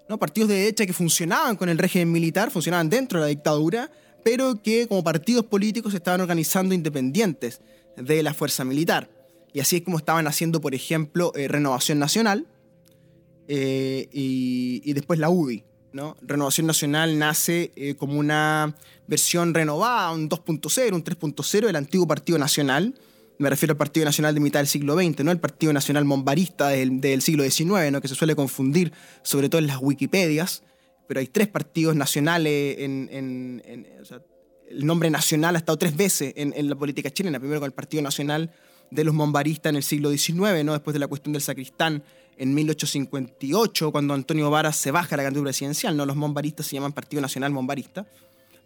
¿no? 0.09 0.19
partidos 0.19 0.49
de 0.49 0.57
derecha 0.57 0.87
que 0.87 0.93
funcionaban 0.93 1.57
con 1.57 1.69
el 1.69 1.79
régimen 1.79 2.11
militar, 2.11 2.51
funcionaban 2.51 2.89
dentro 2.89 3.19
de 3.19 3.25
la 3.25 3.29
dictadura, 3.29 3.91
pero 4.25 4.63
que 4.63 4.87
como 4.89 5.05
partidos 5.05 5.45
políticos 5.45 5.93
se 5.93 5.99
estaban 5.99 6.21
organizando 6.21 6.75
independientes 6.75 7.61
de 7.97 8.23
la 8.23 8.35
fuerza 8.35 8.65
militar. 8.65 9.11
Y 9.53 9.61
así 9.61 9.77
es 9.77 9.83
como 9.83 9.99
estaban 9.99 10.27
haciendo, 10.27 10.61
por 10.61 10.75
ejemplo, 10.75 11.33
eh, 11.35 11.49
Renovación 11.49 11.99
Nacional 11.99 12.47
y, 13.49 14.81
y, 14.83 14.93
después 14.93 15.21
la 15.21 15.31
UDI. 15.31 15.65
¿no? 15.93 16.17
Renovación 16.21 16.67
Nacional 16.67 17.17
nace 17.17 17.95
como 17.97 18.19
una 18.19 18.75
versión 19.07 19.55
renovada, 19.55 20.11
un 20.11 20.29
2.0, 20.29 20.93
un 20.93 21.05
3.0 21.05 21.67
del 21.67 21.77
antiguo 21.77 22.09
Partido 22.09 22.39
Nacional, 22.39 22.95
me 23.39 23.51
refiero 23.51 23.73
al 23.73 23.77
Partido 23.77 24.05
Nacional 24.05 24.35
de 24.35 24.41
mitad 24.41 24.61
del 24.61 24.67
siglo 24.67 24.95
XX, 24.95 25.25
no 25.25 25.31
el 25.31 25.41
Partido 25.41 25.73
Nacional 25.73 26.05
Mombarista 26.05 26.69
del, 26.69 27.23
siglo 27.23 27.45
XIX, 27.45 27.93
¿no? 27.93 28.01
que 28.01 28.09
se 28.09 28.15
suele 28.15 28.35
confundir 28.35 28.93
sobre 29.23 29.49
todo 29.49 29.61
en 29.61 29.67
las 29.67 29.79
Wikipedias, 29.81 30.63
pero 31.07 31.21
hay 31.21 31.27
tres 31.27 31.49
partidos 31.49 31.95
nacionales 31.95 32.77
en... 32.79 33.09
el 34.71 34.87
nombre 34.87 35.11
nacional 35.11 35.55
ha 35.55 35.59
estado 35.59 35.79
tres 35.79 35.97
veces 35.97 36.33
en, 36.37 36.69
la 36.69 36.75
política 36.75 37.11
chilena, 37.11 37.39
primero 37.39 37.61
con 37.61 37.67
el 37.67 37.75
Partido 37.75 38.03
Nacional 38.03 38.51
de 38.91 39.05
los 39.05 39.15
Mombaristas 39.15 39.71
en 39.71 39.77
el 39.77 39.83
siglo 39.83 40.11
XIX, 40.11 40.65
¿no? 40.65 40.73
después 40.73 40.95
de 40.95 41.01
la 41.01 41.09
cuestión 41.09 41.33
del 41.33 41.43
sacristán 41.43 42.03
en 42.39 42.55
1858, 42.55 43.93
cuando 43.93 44.15
Antonio 44.15 44.51
Varas 44.51 44.77
se 44.77 44.91
baja 44.91 45.15
a 45.15 45.17
la 45.17 45.25
candidatura 45.25 45.49
presidencial, 45.49 45.97
¿no? 45.97 46.07
los 46.07 46.17
Mombaristas 46.17 46.67
se 46.67 46.75
llaman 46.75 46.93
Partido 46.93 47.21
Nacional 47.21 47.53
Mombarista. 47.53 48.07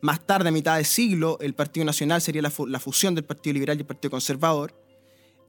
Más 0.02 0.26
tarde, 0.26 0.48
a 0.48 0.52
mitad 0.52 0.78
de 0.78 0.84
siglo, 0.84 1.38
el 1.40 1.54
Partido 1.54 1.84
Nacional 1.84 2.22
sería 2.22 2.42
la, 2.42 2.50
fusión 2.50 3.14
del 3.14 3.24
Partido 3.24 3.54
Liberal 3.54 3.76
y 3.76 3.80
el 3.80 3.86
Partido 3.86 4.10
Conservador. 4.10 4.74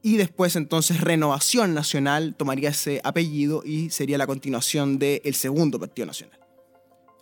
Y 0.02 0.16
después 0.16 0.56
entonces 0.56 1.00
Renovación 1.00 1.74
Nacional 1.74 2.34
tomaría 2.34 2.70
ese 2.70 3.00
apellido 3.04 3.62
y 3.64 3.90
sería 3.90 4.18
la 4.18 4.26
continuación 4.26 4.98
del 4.98 5.34
segundo 5.34 5.78
Partido 5.78 6.06
Nacional. 6.06 6.38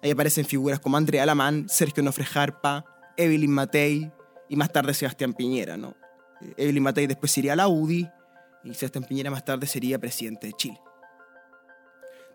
Ahí 0.03 0.11
aparecen 0.11 0.47
figuras 0.47 0.81
como 0.81 0.97
Andrea 0.97 1.23
Alamán, 1.23 1.69
Sergio 1.69 2.03
Nofre 2.03 2.25
Jarpa, 2.25 2.85
Evelyn 3.17 3.51
Matei 3.51 4.11
y 4.49 4.57
más 4.57 4.73
tarde 4.73 4.95
Sebastián 4.95 5.35
Piñera. 5.35 5.77
¿no? 5.77 5.95
Evelyn 6.57 6.83
Matei 6.83 7.07
después 7.07 7.37
iría 7.37 7.53
a 7.53 7.57
la 7.57 7.69
UDI 7.69 8.09
y 8.65 8.75
Sebastián 8.75 9.05
Piñera 9.05 9.31
más 9.31 9.45
tarde 9.45 9.67
sería 9.67 9.99
presidente 9.99 10.47
de 10.47 10.55
Chile. 10.55 10.81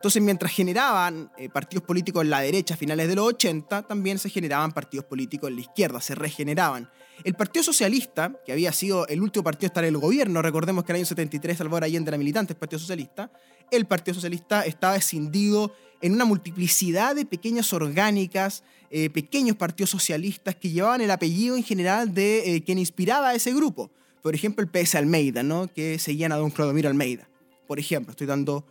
Entonces, 0.06 0.22
mientras 0.22 0.52
generaban 0.52 1.32
eh, 1.36 1.50
partidos 1.50 1.84
políticos 1.84 2.24
en 2.24 2.30
la 2.30 2.42
derecha 2.42 2.76
a 2.76 2.78
finales 2.78 3.08
de 3.08 3.16
los 3.16 3.26
80, 3.26 3.88
también 3.88 4.20
se 4.20 4.30
generaban 4.30 4.72
partidos 4.72 5.08
políticos 5.08 5.50
en 5.50 5.56
la 5.56 5.62
izquierda, 5.62 6.00
se 6.00 6.14
regeneraban. 6.14 6.92
El 7.24 7.34
Partido 7.34 7.64
Socialista, 7.64 8.32
que 8.46 8.52
había 8.52 8.72
sido 8.72 9.08
el 9.08 9.20
último 9.20 9.42
partido 9.44 9.66
a 9.66 9.70
estar 9.70 9.84
en 9.84 9.96
el 9.96 10.00
gobierno, 10.00 10.44
recordemos 10.44 10.84
que 10.84 10.92
en 10.92 10.98
el 10.98 11.00
año 11.00 11.08
73 11.08 11.58
Salvador 11.58 11.86
Allende 11.86 12.10
era 12.10 12.20
militante 12.20 12.54
del 12.54 12.60
Partido 12.60 12.78
Socialista, 12.78 13.32
el 13.72 13.88
Partido 13.88 14.14
Socialista 14.14 14.62
estaba 14.62 14.96
escindido 14.96 15.74
en 16.04 16.14
una 16.14 16.26
multiplicidad 16.26 17.16
de 17.16 17.26
pequeñas 17.26 17.74
orgánicas, 17.74 18.64
eh, 18.92 19.10
pequeños 19.10 19.56
partidos 19.56 19.90
socialistas 19.90 20.56
que 20.56 20.70
llevaban 20.70 21.02
el 21.02 21.10
apellido 21.10 21.56
en 21.56 21.64
general 21.64 22.14
de 22.14 22.58
eh, 22.58 22.64
quien 22.64 22.78
inspiraba 22.78 23.30
a 23.30 23.34
ese 23.34 23.56
grupo. 23.56 23.90
Por 24.22 24.36
ejemplo, 24.36 24.64
el 24.64 24.70
PS 24.70 24.94
Almeida, 24.94 25.42
¿no? 25.42 25.68
que 25.68 25.98
seguían 25.98 26.32
a 26.32 26.36
don 26.36 26.52
Clodomiro 26.52 26.90
Almeida. 26.90 27.28
Por 27.66 27.80
ejemplo, 27.80 28.12
estoy 28.12 28.28
dando 28.28 28.68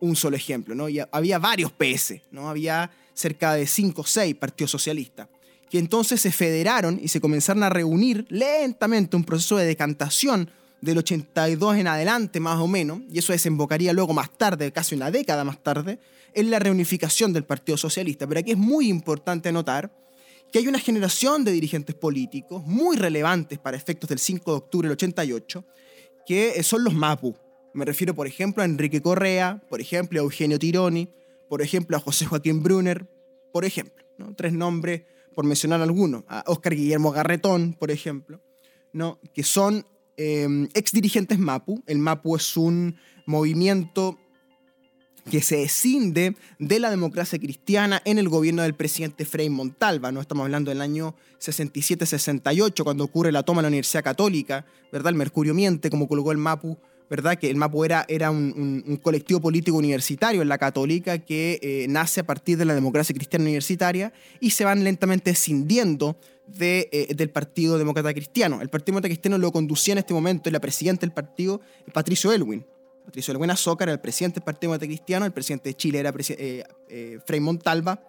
un 0.00 0.16
solo 0.16 0.36
ejemplo, 0.36 0.74
¿no? 0.74 0.86
Había 1.12 1.38
varios 1.38 1.72
PS, 1.72 2.20
¿no? 2.30 2.48
Había 2.48 2.90
cerca 3.14 3.54
de 3.54 3.66
5 3.66 4.00
o 4.00 4.04
6 4.04 4.34
partidos 4.36 4.70
socialistas, 4.70 5.28
que 5.70 5.78
entonces 5.78 6.20
se 6.20 6.32
federaron 6.32 6.98
y 7.02 7.08
se 7.08 7.20
comenzaron 7.20 7.62
a 7.62 7.68
reunir 7.68 8.26
lentamente, 8.28 9.16
un 9.16 9.24
proceso 9.24 9.56
de 9.56 9.66
decantación 9.66 10.50
del 10.80 10.98
82 10.98 11.76
en 11.76 11.88
adelante 11.88 12.38
más 12.38 12.60
o 12.60 12.68
menos, 12.68 13.00
y 13.10 13.18
eso 13.18 13.32
desembocaría 13.32 13.92
luego 13.92 14.14
más 14.14 14.36
tarde, 14.38 14.70
casi 14.72 14.94
una 14.94 15.10
década 15.10 15.42
más 15.42 15.62
tarde, 15.62 15.98
en 16.34 16.50
la 16.50 16.60
reunificación 16.60 17.32
del 17.32 17.44
Partido 17.44 17.76
Socialista. 17.76 18.26
Pero 18.28 18.40
aquí 18.40 18.52
es 18.52 18.56
muy 18.56 18.88
importante 18.88 19.50
notar 19.50 19.92
que 20.52 20.60
hay 20.60 20.68
una 20.68 20.78
generación 20.78 21.44
de 21.44 21.52
dirigentes 21.52 21.94
políticos 21.94 22.62
muy 22.64 22.96
relevantes 22.96 23.58
para 23.58 23.76
efectos 23.76 24.08
del 24.08 24.18
5 24.18 24.50
de 24.50 24.56
octubre 24.56 24.88
del 24.88 24.92
88, 24.92 25.64
que 26.24 26.62
son 26.62 26.84
los 26.84 26.94
MAPU. 26.94 27.34
Me 27.74 27.84
refiero, 27.84 28.14
por 28.14 28.26
ejemplo, 28.26 28.62
a 28.62 28.66
Enrique 28.66 29.02
Correa, 29.02 29.62
por 29.68 29.80
ejemplo, 29.80 30.20
a 30.20 30.22
Eugenio 30.22 30.58
Tironi, 30.58 31.08
por 31.48 31.62
ejemplo, 31.62 31.96
a 31.96 32.00
José 32.00 32.26
Joaquín 32.26 32.62
Brunner, 32.62 33.08
por 33.52 33.64
ejemplo. 33.64 34.04
Tres 34.36 34.52
nombres, 34.52 35.02
por 35.34 35.44
mencionar 35.44 35.80
algunos. 35.80 36.24
A 36.28 36.42
Oscar 36.46 36.74
Guillermo 36.74 37.12
Garretón, 37.12 37.74
por 37.74 37.90
ejemplo, 37.90 38.42
¿no? 38.92 39.20
que 39.32 39.44
son 39.44 39.86
eh, 40.16 40.48
ex 40.74 40.92
dirigentes 40.92 41.38
MAPU. 41.38 41.82
El 41.86 41.98
MAPU 41.98 42.36
es 42.36 42.56
un 42.56 42.96
movimiento 43.26 44.18
que 45.30 45.42
se 45.42 45.62
escinde 45.62 46.34
de 46.58 46.78
la 46.80 46.90
democracia 46.90 47.38
cristiana 47.38 48.02
en 48.04 48.18
el 48.18 48.28
gobierno 48.28 48.62
del 48.62 48.74
presidente 48.74 49.24
Frei 49.24 49.48
Montalva. 49.50 50.10
¿no? 50.10 50.20
Estamos 50.20 50.44
hablando 50.44 50.70
del 50.70 50.80
año 50.80 51.14
67-68, 51.40 52.82
cuando 52.82 53.04
ocurre 53.04 53.30
la 53.30 53.42
toma 53.42 53.60
de 53.60 53.64
la 53.64 53.68
Universidad 53.68 54.02
Católica, 54.02 54.66
¿verdad? 54.90 55.10
El 55.10 55.18
Mercurio 55.18 55.54
miente, 55.54 55.90
como 55.90 56.08
colocó 56.08 56.32
el 56.32 56.38
MAPU, 56.38 56.78
¿verdad? 57.08 57.38
Que 57.38 57.50
el 57.50 57.56
MAPU 57.56 57.84
era, 57.84 58.04
era 58.08 58.30
un, 58.30 58.84
un, 58.86 58.96
colectivo 58.96 59.40
político 59.40 59.76
universitario 59.76 60.42
en 60.42 60.48
la 60.48 60.58
Católica 60.58 61.18
que 61.18 61.58
eh, 61.62 61.86
nace 61.88 62.20
a 62.20 62.26
partir 62.26 62.58
de 62.58 62.64
la 62.64 62.74
democracia 62.74 63.14
cristiana 63.14 63.44
universitaria 63.44 64.12
y 64.40 64.50
se 64.50 64.64
van 64.64 64.84
lentamente 64.84 65.30
escindiendo 65.30 66.18
de, 66.46 66.88
eh, 66.92 67.14
del 67.14 67.30
Partido 67.30 67.78
Demócrata 67.78 68.12
Cristiano. 68.12 68.60
El 68.60 68.68
Partido 68.68 68.94
Demócrata 68.94 69.08
Cristiano 69.08 69.38
lo 69.38 69.52
conducía 69.52 69.92
en 69.92 69.98
este 69.98 70.14
momento 70.14 70.50
la 70.50 70.60
presidenta 70.60 71.00
del 71.00 71.12
partido, 71.12 71.60
Patricio 71.92 72.32
Elwin. 72.32 72.64
Patricio 73.04 73.32
Elwin 73.32 73.50
Azócar 73.50 73.88
era 73.88 73.94
el 73.94 74.00
presidente 74.00 74.40
del 74.40 74.44
Partido 74.44 74.72
Demócrata 74.72 74.86
Cristiano, 74.86 75.26
el 75.26 75.32
presidente 75.32 75.70
de 75.70 75.74
Chile 75.74 75.98
era 75.98 76.12
eh, 76.28 76.64
eh, 76.88 77.18
Frei 77.24 77.40
Montalva. 77.40 78.02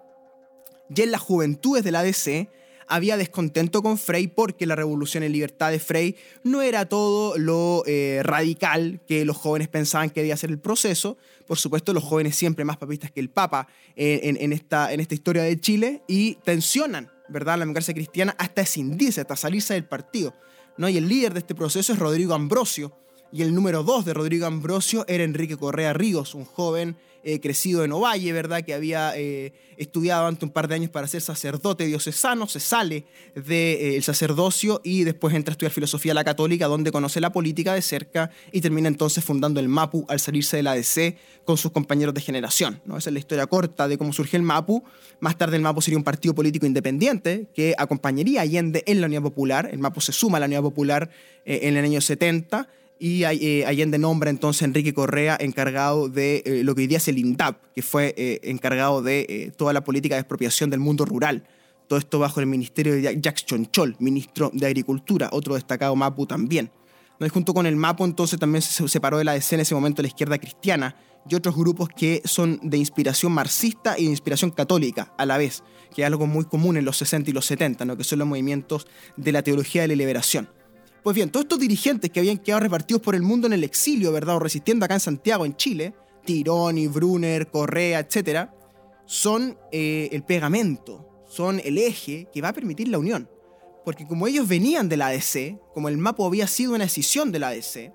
Y 0.93 1.01
en 1.01 1.11
las 1.11 1.21
juventudes 1.21 1.83
de 1.83 1.91
la 1.91 1.99
ADC 1.99 2.49
había 2.89 3.15
descontento 3.15 3.81
con 3.81 3.97
Frey 3.97 4.27
porque 4.27 4.65
la 4.65 4.75
revolución 4.75 5.23
en 5.23 5.31
libertad 5.31 5.71
de 5.71 5.79
Frey 5.79 6.17
no 6.43 6.61
era 6.61 6.89
todo 6.89 7.37
lo 7.37 7.83
eh, 7.85 8.21
radical 8.23 9.01
que 9.07 9.23
los 9.23 9.37
jóvenes 9.37 9.69
pensaban 9.69 10.09
que 10.09 10.19
debía 10.19 10.35
ser 10.35 10.49
el 10.49 10.59
proceso. 10.59 11.17
Por 11.47 11.57
supuesto, 11.57 11.93
los 11.93 12.03
jóvenes 12.03 12.35
siempre 12.35 12.65
más 12.65 12.77
papistas 12.77 13.11
que 13.11 13.19
el 13.19 13.29
Papa 13.29 13.67
en, 13.95 14.53
esta, 14.53 14.91
en 14.91 14.99
esta 14.99 15.13
historia 15.13 15.43
de 15.43 15.59
Chile 15.59 16.03
y 16.07 16.35
tensionan 16.43 17.09
¿verdad? 17.29 17.53
la 17.53 17.61
democracia 17.61 17.93
cristiana 17.93 18.35
hasta 18.37 18.61
escindirse, 18.61 19.21
hasta 19.21 19.35
salirse 19.35 19.73
del 19.73 19.85
partido. 19.85 20.33
¿no? 20.77 20.89
Y 20.89 20.97
el 20.97 21.07
líder 21.07 21.33
de 21.33 21.39
este 21.39 21.55
proceso 21.55 21.93
es 21.93 21.99
Rodrigo 21.99 22.33
Ambrosio. 22.33 22.93
Y 23.31 23.43
el 23.43 23.53
número 23.53 23.83
dos 23.83 24.05
de 24.05 24.13
Rodrigo 24.13 24.47
Ambrosio 24.47 25.05
era 25.07 25.23
Enrique 25.23 25.55
Correa 25.55 25.93
Ríos, 25.93 26.33
un 26.33 26.45
joven 26.45 26.95
eh, 27.21 27.41
crecido 27.41 27.83
en 27.83 27.91
Ovalle, 27.91 28.31
¿verdad? 28.31 28.63
Que 28.63 28.73
había 28.73 29.11
eh, 29.17 29.51
estudiado 29.77 30.25
antes 30.25 30.43
un 30.43 30.51
par 30.51 30.69
de 30.69 30.75
años 30.75 30.89
para 30.89 31.05
ser 31.05 31.21
sacerdote 31.21 31.85
diocesano, 31.85 32.47
se 32.47 32.61
sale 32.61 33.03
del 33.35 33.43
de, 33.43 33.97
eh, 33.97 34.01
sacerdocio 34.01 34.79
y 34.85 35.03
después 35.03 35.35
entra 35.35 35.51
a 35.51 35.53
estudiar 35.53 35.73
filosofía 35.73 36.13
a 36.13 36.15
la 36.15 36.23
católica, 36.23 36.67
donde 36.67 36.93
conoce 36.93 37.19
la 37.19 37.33
política 37.33 37.73
de 37.73 37.81
cerca 37.81 38.31
y 38.53 38.61
termina 38.61 38.87
entonces 38.87 39.23
fundando 39.23 39.59
el 39.59 39.67
MAPU 39.67 40.05
al 40.07 40.21
salirse 40.21 40.55
de 40.57 40.63
la 40.63 40.71
ADC 40.71 41.17
con 41.43 41.57
sus 41.57 41.71
compañeros 41.73 42.13
de 42.13 42.21
generación. 42.21 42.81
¿no? 42.85 42.97
Esa 42.97 43.09
es 43.09 43.13
la 43.13 43.19
historia 43.19 43.45
corta 43.47 43.89
de 43.89 43.97
cómo 43.97 44.13
surgió 44.13 44.37
el 44.37 44.43
MAPU. 44.43 44.81
Más 45.19 45.37
tarde 45.37 45.57
el 45.57 45.61
MAPU 45.61 45.81
sería 45.81 45.97
un 45.97 46.05
partido 46.05 46.33
político 46.33 46.65
independiente 46.65 47.47
que 47.53 47.75
acompañaría 47.77 48.39
a 48.39 48.43
Allende 48.43 48.83
en 48.87 49.01
la 49.01 49.07
Unidad 49.07 49.23
Popular. 49.23 49.69
El 49.69 49.79
MAPU 49.79 49.99
se 49.99 50.13
suma 50.13 50.37
a 50.37 50.39
la 50.39 50.45
Unidad 50.45 50.61
Popular 50.61 51.09
en 51.43 51.75
el 51.75 51.83
año 51.83 51.99
70 51.99 52.69
y 52.99 53.23
eh, 53.23 53.65
Allende 53.65 53.97
nombra 53.97 54.29
entonces 54.29 54.61
a 54.61 54.65
Enrique 54.65 54.93
Correa 54.93 55.37
encargado 55.39 56.09
de 56.09 56.43
eh, 56.45 56.63
lo 56.65 56.75
que 56.75 56.81
hoy 56.81 56.87
día 56.87 56.97
es 56.97 57.07
el 57.07 57.17
INDAP, 57.17 57.57
que 57.73 57.81
fue 57.81 58.13
eh, 58.17 58.41
encargado 58.43 59.01
de 59.01 59.25
eh, 59.29 59.51
toda 59.55 59.71
la 59.71 59.85
política 59.85 60.15
de 60.15 60.21
expropiación 60.21 60.69
del 60.69 60.81
mundo 60.81 61.05
rural. 61.05 61.47
Todo 61.87 61.97
esto 61.97 62.19
bajo 62.19 62.41
el 62.41 62.45
ministerio 62.45 62.93
de 62.93 63.01
Jacques 63.01 63.45
Chonchol, 63.45 63.95
ministro 63.99 64.51
de 64.53 64.67
Agricultura, 64.67 65.29
otro 65.31 65.55
destacado 65.55 65.95
Mapu 65.95 66.27
también. 66.27 66.71
¿No? 67.19 67.25
Y 67.25 67.29
junto 67.29 67.53
con 67.53 67.65
el 67.65 67.77
Mapu 67.77 68.03
entonces 68.03 68.37
también 68.37 68.61
se 68.61 68.87
separó 68.87 69.17
de 69.17 69.23
la 69.23 69.33
DC 69.33 69.55
en 69.55 69.61
ese 69.61 69.75
momento 69.75 70.01
la 70.01 70.09
izquierda 70.09 70.37
cristiana 70.37 70.95
y 71.27 71.35
otros 71.35 71.55
grupos 71.55 71.89
que 71.89 72.21
son 72.25 72.59
de 72.61 72.77
inspiración 72.77 73.31
marxista 73.31 73.97
y 73.97 74.05
de 74.05 74.11
inspiración 74.11 74.51
católica 74.51 75.13
a 75.17 75.25
la 75.25 75.37
vez, 75.37 75.63
que 75.95 76.01
es 76.01 76.05
algo 76.05 76.27
muy 76.27 76.45
común 76.45 76.77
en 76.77 76.85
los 76.85 76.97
60 76.97 77.29
y 77.29 77.33
los 77.33 77.45
70, 77.45 77.85
¿no? 77.85 77.97
que 77.97 78.03
son 78.03 78.19
los 78.19 78.27
movimientos 78.27 78.87
de 79.15 79.31
la 79.31 79.41
teología 79.41 79.83
de 79.83 79.89
la 79.89 79.95
liberación. 79.95 80.49
Pues 81.03 81.15
bien, 81.15 81.29
todos 81.29 81.45
estos 81.45 81.59
dirigentes 81.59 82.09
que 82.09 82.19
habían 82.19 82.37
quedado 82.37 82.61
repartidos 82.61 83.01
por 83.01 83.15
el 83.15 83.21
mundo 83.21 83.47
en 83.47 83.53
el 83.53 83.63
exilio, 83.63 84.11
¿verdad? 84.11 84.35
O 84.35 84.39
resistiendo 84.39 84.85
acá 84.85 84.95
en 84.95 84.99
Santiago, 84.99 85.45
en 85.45 85.55
Chile, 85.55 85.93
Tironi, 86.25 86.87
Brunner, 86.87 87.47
Correa, 87.47 87.99
etc., 87.99 88.49
son 89.05 89.57
eh, 89.71 90.09
el 90.11 90.23
pegamento, 90.23 91.23
son 91.27 91.61
el 91.63 91.77
eje 91.77 92.27
que 92.31 92.41
va 92.41 92.49
a 92.49 92.53
permitir 92.53 92.89
la 92.89 92.99
unión. 92.99 93.29
Porque 93.85 94.05
como 94.05 94.27
ellos 94.27 94.47
venían 94.47 94.89
de 94.89 94.97
la 94.97 95.07
ADC, 95.07 95.57
como 95.73 95.89
el 95.89 95.97
MAPO 95.97 96.25
había 96.25 96.47
sido 96.47 96.75
una 96.75 96.83
decisión 96.83 97.31
de 97.31 97.39
la 97.39 97.47
ADC, 97.47 97.93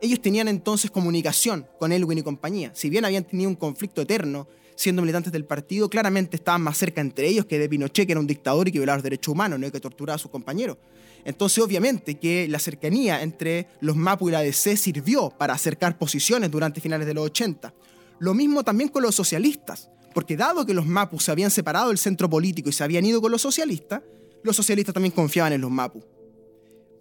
ellos 0.00 0.20
tenían 0.22 0.48
entonces 0.48 0.90
comunicación 0.90 1.66
con 1.78 1.92
Elwin 1.92 2.18
y 2.18 2.22
compañía. 2.22 2.70
Si 2.74 2.88
bien 2.88 3.04
habían 3.04 3.24
tenido 3.24 3.50
un 3.50 3.56
conflicto 3.56 4.02
eterno 4.02 4.46
siendo 4.76 5.02
militantes 5.02 5.32
del 5.32 5.44
partido, 5.44 5.88
claramente 5.88 6.36
estaban 6.36 6.62
más 6.62 6.78
cerca 6.78 7.00
entre 7.00 7.28
ellos 7.28 7.46
que 7.46 7.58
de 7.58 7.68
Pinochet, 7.68 8.06
que 8.06 8.12
era 8.12 8.20
un 8.20 8.26
dictador 8.26 8.68
y 8.68 8.72
que 8.72 8.78
violaba 8.78 8.96
los 8.96 9.04
derechos 9.04 9.32
humanos, 9.32 9.58
no 9.58 9.66
hay 9.66 9.72
que 9.72 9.80
torturar 9.80 10.16
a 10.16 10.18
sus 10.18 10.30
compañeros. 10.30 10.78
Entonces, 11.24 11.62
obviamente, 11.64 12.16
que 12.16 12.46
la 12.48 12.58
cercanía 12.58 13.22
entre 13.22 13.66
los 13.80 13.96
MAPU 13.96 14.28
y 14.28 14.32
la 14.32 14.40
ADC 14.40 14.76
sirvió 14.76 15.30
para 15.30 15.54
acercar 15.54 15.96
posiciones 15.98 16.50
durante 16.50 16.80
finales 16.80 17.06
de 17.06 17.14
los 17.14 17.24
80. 17.26 17.72
Lo 18.18 18.34
mismo 18.34 18.62
también 18.62 18.90
con 18.90 19.02
los 19.02 19.14
socialistas, 19.14 19.90
porque 20.12 20.36
dado 20.36 20.66
que 20.66 20.74
los 20.74 20.86
MAPU 20.86 21.18
se 21.18 21.32
habían 21.32 21.50
separado 21.50 21.88
del 21.88 21.98
centro 21.98 22.28
político 22.28 22.68
y 22.68 22.72
se 22.72 22.84
habían 22.84 23.06
ido 23.06 23.20
con 23.20 23.32
los 23.32 23.42
socialistas, 23.42 24.02
los 24.42 24.54
socialistas 24.54 24.92
también 24.92 25.12
confiaban 25.12 25.54
en 25.54 25.62
los 25.62 25.70
MAPU. 25.70 26.04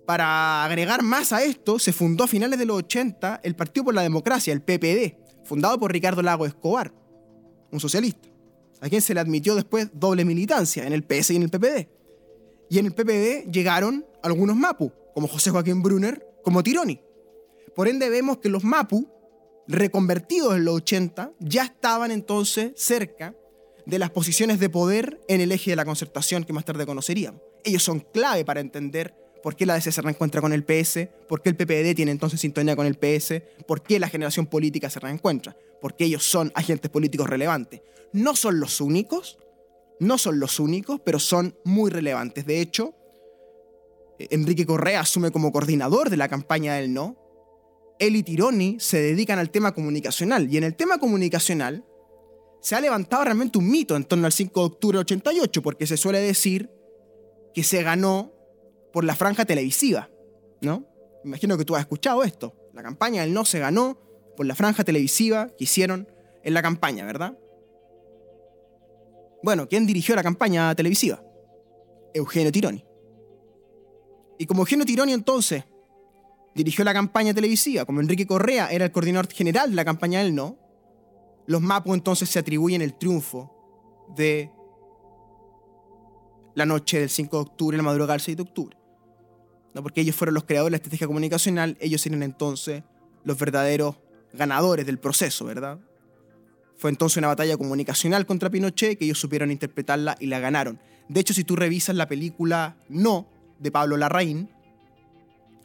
Para 0.05 0.65
agregar 0.65 1.01
más 1.03 1.31
a 1.31 1.43
esto, 1.43 1.79
se 1.79 1.93
fundó 1.93 2.23
a 2.23 2.27
finales 2.27 2.59
de 2.59 2.65
los 2.65 2.77
80 2.77 3.41
el 3.43 3.55
Partido 3.55 3.85
por 3.85 3.93
la 3.93 4.01
Democracia, 4.01 4.53
el 4.53 4.61
PPD, 4.61 5.15
fundado 5.45 5.79
por 5.79 5.91
Ricardo 5.91 6.21
Lago 6.21 6.45
Escobar, 6.45 6.93
un 7.71 7.79
socialista, 7.79 8.27
a 8.81 8.89
quien 8.89 9.01
se 9.01 9.13
le 9.13 9.19
admitió 9.19 9.55
después 9.55 9.89
doble 9.93 10.25
militancia 10.25 10.85
en 10.85 10.93
el 10.93 11.03
PS 11.03 11.31
y 11.31 11.35
en 11.35 11.43
el 11.43 11.49
PPD. 11.49 11.87
Y 12.69 12.79
en 12.79 12.85
el 12.87 12.93
PPD 12.93 13.51
llegaron 13.51 14.05
algunos 14.23 14.55
Mapu, 14.55 14.91
como 15.13 15.27
José 15.27 15.51
Joaquín 15.51 15.83
Brunner, 15.83 16.25
como 16.43 16.63
Tironi. 16.63 16.99
Por 17.75 17.87
ende 17.87 18.09
vemos 18.09 18.39
que 18.39 18.49
los 18.49 18.63
Mapu, 18.63 19.07
reconvertidos 19.67 20.55
en 20.55 20.65
los 20.65 20.75
80, 20.77 21.33
ya 21.39 21.63
estaban 21.63 22.11
entonces 22.11 22.71
cerca 22.75 23.35
de 23.85 23.99
las 23.99 24.09
posiciones 24.09 24.59
de 24.59 24.69
poder 24.69 25.21
en 25.27 25.41
el 25.41 25.51
eje 25.51 25.71
de 25.71 25.75
la 25.75 25.85
concertación 25.85 26.43
que 26.43 26.53
más 26.53 26.65
tarde 26.65 26.85
conoceríamos. 26.85 27.41
Ellos 27.63 27.83
son 27.83 27.99
clave 27.99 28.45
para 28.45 28.61
entender 28.61 29.15
por 29.41 29.55
qué 29.55 29.65
la 29.65 29.73
DC 29.73 29.91
se 29.91 30.01
reencuentra 30.01 30.39
con 30.41 30.53
el 30.53 30.63
PS, 30.63 31.09
por 31.27 31.41
qué 31.41 31.49
el 31.49 31.57
PPD 31.57 31.95
tiene 31.95 32.11
entonces 32.11 32.39
sintonía 32.39 32.75
con 32.75 32.85
el 32.85 32.95
PS, 32.95 33.41
por 33.67 33.83
qué 33.83 33.99
la 33.99 34.07
generación 34.07 34.45
política 34.45 34.89
se 34.89 35.01
reencuentra, 35.01 35.55
porque 35.81 36.05
ellos 36.05 36.23
son 36.23 36.51
agentes 36.55 36.89
políticos 36.89 37.29
relevantes. 37.29 37.81
No 38.13 38.35
son 38.35 38.59
los 38.59 38.79
únicos, 38.79 39.37
no 39.99 40.17
son 40.17 40.39
los 40.39 40.59
únicos, 40.59 41.01
pero 41.03 41.19
son 41.19 41.57
muy 41.65 41.91
relevantes. 41.91 42.45
De 42.45 42.61
hecho, 42.61 42.95
Enrique 44.19 44.65
Correa 44.65 45.01
asume 45.01 45.31
como 45.31 45.51
coordinador 45.51 46.09
de 46.09 46.17
la 46.17 46.27
campaña 46.27 46.75
del 46.75 46.93
no. 46.93 47.17
Él 47.99 48.15
y 48.15 48.23
Tironi 48.23 48.77
se 48.79 49.01
dedican 49.01 49.39
al 49.39 49.49
tema 49.49 49.73
comunicacional. 49.73 50.51
Y 50.51 50.57
en 50.57 50.63
el 50.63 50.75
tema 50.75 50.97
comunicacional 50.97 51.85
se 52.61 52.75
ha 52.75 52.81
levantado 52.81 53.25
realmente 53.25 53.57
un 53.57 53.69
mito 53.69 53.95
en 53.95 54.05
torno 54.05 54.25
al 54.25 54.31
5 54.31 54.59
de 54.59 54.65
octubre 54.65 54.97
de 54.97 55.01
88, 55.01 55.61
porque 55.61 55.87
se 55.87 55.97
suele 55.97 56.19
decir 56.19 56.69
que 57.53 57.63
se 57.63 57.83
ganó 57.83 58.33
por 58.91 59.03
la 59.03 59.15
franja 59.15 59.45
televisiva, 59.45 60.09
¿no? 60.61 60.87
Imagino 61.25 61.57
que 61.57 61.65
tú 61.65 61.75
has 61.75 61.81
escuchado 61.81 62.23
esto. 62.23 62.55
La 62.73 62.83
campaña 62.83 63.21
del 63.21 63.33
no 63.33 63.45
se 63.45 63.59
ganó 63.59 63.99
por 64.35 64.45
la 64.45 64.55
franja 64.55 64.83
televisiva 64.83 65.49
que 65.57 65.65
hicieron 65.65 66.07
en 66.43 66.53
la 66.53 66.61
campaña, 66.61 67.05
¿verdad? 67.05 67.37
Bueno, 69.43 69.67
¿quién 69.67 69.85
dirigió 69.85 70.15
la 70.15 70.23
campaña 70.23 70.73
televisiva? 70.73 71.23
Eugenio 72.13 72.51
Tironi. 72.51 72.85
Y 74.43 74.45
como 74.45 74.63
Eugenio 74.63 74.85
Tironi 74.85 75.13
entonces 75.13 75.63
dirigió 76.53 76.83
la 76.83 76.91
campaña 76.91 77.33
televisiva, 77.33 77.85
como 77.85 78.01
Enrique 78.01 78.27
Correa 78.27 78.67
era 78.67 78.83
el 78.83 78.91
coordinador 78.91 79.31
general 79.31 79.69
de 79.69 79.77
la 79.77 79.85
campaña 79.85 80.19
del 80.19 80.35
no, 80.35 80.57
los 81.47 81.61
Mapu 81.61 81.93
entonces 81.93 82.27
se 82.27 82.39
atribuyen 82.39 82.81
el 82.81 82.93
triunfo 82.93 84.05
de 84.17 84.51
la 86.55 86.65
noche 86.65 86.99
del 86.99 87.09
5 87.09 87.37
de 87.37 87.41
octubre, 87.41 87.77
la 87.77 87.83
madrugada 87.83 88.15
del 88.15 88.21
6 88.21 88.35
de 88.35 88.43
octubre. 88.43 88.77
¿No? 89.73 89.81
Porque 89.81 90.01
ellos 90.01 90.13
fueron 90.13 90.33
los 90.33 90.43
creadores 90.43 90.71
de 90.71 90.71
la 90.71 90.77
estrategia 90.77 91.07
comunicacional, 91.07 91.77
ellos 91.79 92.01
serían 92.01 92.21
entonces 92.21 92.83
los 93.23 93.39
verdaderos 93.39 93.95
ganadores 94.33 94.85
del 94.85 94.99
proceso, 94.99 95.45
¿verdad? 95.45 95.79
Fue 96.75 96.89
entonces 96.89 97.15
una 97.15 97.27
batalla 97.27 97.55
comunicacional 97.55 98.25
contra 98.25 98.49
Pinochet 98.49 98.99
que 98.99 99.05
ellos 99.05 99.21
supieron 99.21 99.51
interpretarla 99.51 100.17
y 100.19 100.27
la 100.27 100.41
ganaron. 100.41 100.81
De 101.07 101.21
hecho, 101.21 101.33
si 101.33 101.45
tú 101.45 101.55
revisas 101.55 101.95
la 101.95 102.09
película 102.09 102.75
No 102.89 103.32
de 103.63 103.71
Pablo 103.71 103.97
Larraín, 103.97 104.49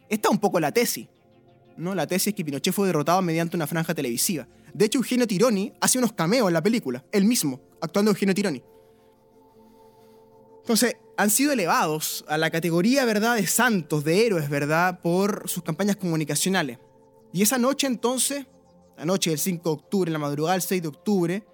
está 0.08 0.30
un 0.30 0.38
poco 0.38 0.60
la 0.60 0.72
tesis. 0.72 1.08
¿no? 1.76 1.94
La 1.94 2.06
tesis 2.06 2.28
es 2.28 2.34
que 2.34 2.44
Pinochet 2.44 2.72
fue 2.72 2.86
derrotado 2.86 3.20
mediante 3.20 3.56
una 3.56 3.66
franja 3.66 3.94
televisiva. 3.94 4.46
De 4.72 4.84
hecho, 4.84 4.98
Eugenio 4.98 5.26
Tironi 5.26 5.72
hace 5.80 5.98
unos 5.98 6.12
cameos 6.12 6.48
en 6.48 6.54
la 6.54 6.62
película, 6.62 7.04
él 7.12 7.24
mismo, 7.24 7.60
actuando 7.80 8.10
Eugenio 8.10 8.34
Tironi. 8.34 8.62
Entonces, 10.60 10.96
han 11.16 11.30
sido 11.30 11.52
elevados 11.52 12.24
a 12.28 12.38
la 12.38 12.50
categoría, 12.50 13.04
¿verdad?, 13.04 13.36
de 13.36 13.46
santos, 13.46 14.04
de 14.04 14.26
héroes, 14.26 14.48
¿verdad?, 14.48 15.00
por 15.00 15.48
sus 15.48 15.62
campañas 15.62 15.96
comunicacionales. 15.96 16.78
Y 17.32 17.42
esa 17.42 17.58
noche 17.58 17.86
entonces, 17.86 18.46
la 18.96 19.04
noche 19.04 19.30
del 19.30 19.38
5 19.38 19.68
de 19.68 19.74
octubre, 19.74 20.08
en 20.08 20.12
la 20.12 20.18
madrugada 20.18 20.54
del 20.54 20.62
6 20.62 20.82
de 20.82 20.88
octubre, 20.88 21.46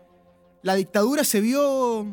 la 0.62 0.74
dictadura 0.74 1.24
se 1.24 1.40
vio 1.40 2.06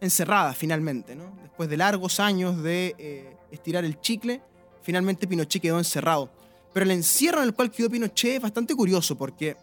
encerrada 0.00 0.54
finalmente, 0.54 1.14
¿no? 1.14 1.36
Después 1.42 1.68
de 1.68 1.76
largos 1.76 2.20
años 2.20 2.62
de 2.62 2.94
eh, 2.98 3.33
estirar 3.54 3.84
el 3.84 4.00
chicle, 4.00 4.42
finalmente 4.82 5.26
Pinochet 5.26 5.62
quedó 5.62 5.78
encerrado. 5.78 6.30
Pero 6.72 6.84
el 6.84 6.90
encierro 6.90 7.38
en 7.38 7.44
el 7.44 7.54
cual 7.54 7.70
quedó 7.70 7.88
Pinochet 7.88 8.36
es 8.36 8.42
bastante 8.42 8.74
curioso 8.74 9.16
porque, 9.16 9.56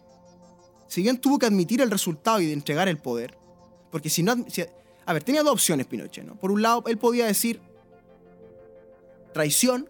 si 0.86 1.02
bien 1.02 1.18
tuvo 1.18 1.38
que 1.38 1.46
admitir 1.46 1.80
el 1.80 1.90
resultado 1.90 2.40
y 2.40 2.52
entregar 2.52 2.88
el 2.88 2.98
poder, 2.98 3.36
porque 3.90 4.08
si 4.08 4.22
no, 4.22 4.32
a 5.04 5.12
ver, 5.12 5.22
tenía 5.22 5.42
dos 5.42 5.52
opciones 5.52 5.86
Pinochet, 5.86 6.24
¿no? 6.24 6.36
Por 6.36 6.50
un 6.50 6.62
lado, 6.62 6.82
él 6.86 6.98
podía 6.98 7.26
decir 7.26 7.60
traición, 9.32 9.88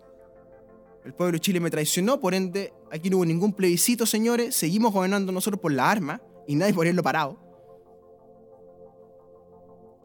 el 1.05 1.15
pueblo 1.15 1.33
de 1.33 1.41
Chile 1.41 1.61
me 1.61 1.71
traicionó, 1.71 2.21
por 2.21 2.35
ende, 2.35 2.73
aquí 2.91 3.11
no 3.11 3.17
hubo 3.17 3.25
ningún 3.25 3.53
plebiscito, 3.53 4.07
señores, 4.07 4.55
seguimos 4.55 4.93
gobernando 4.93 5.33
nosotros 5.33 5.61
por 5.61 5.73
la 5.73 5.91
arma 5.91 6.21
y 6.47 6.55
nadie 6.55 6.75
por 6.75 6.87
lo 6.87 7.03
parado. 7.03 7.39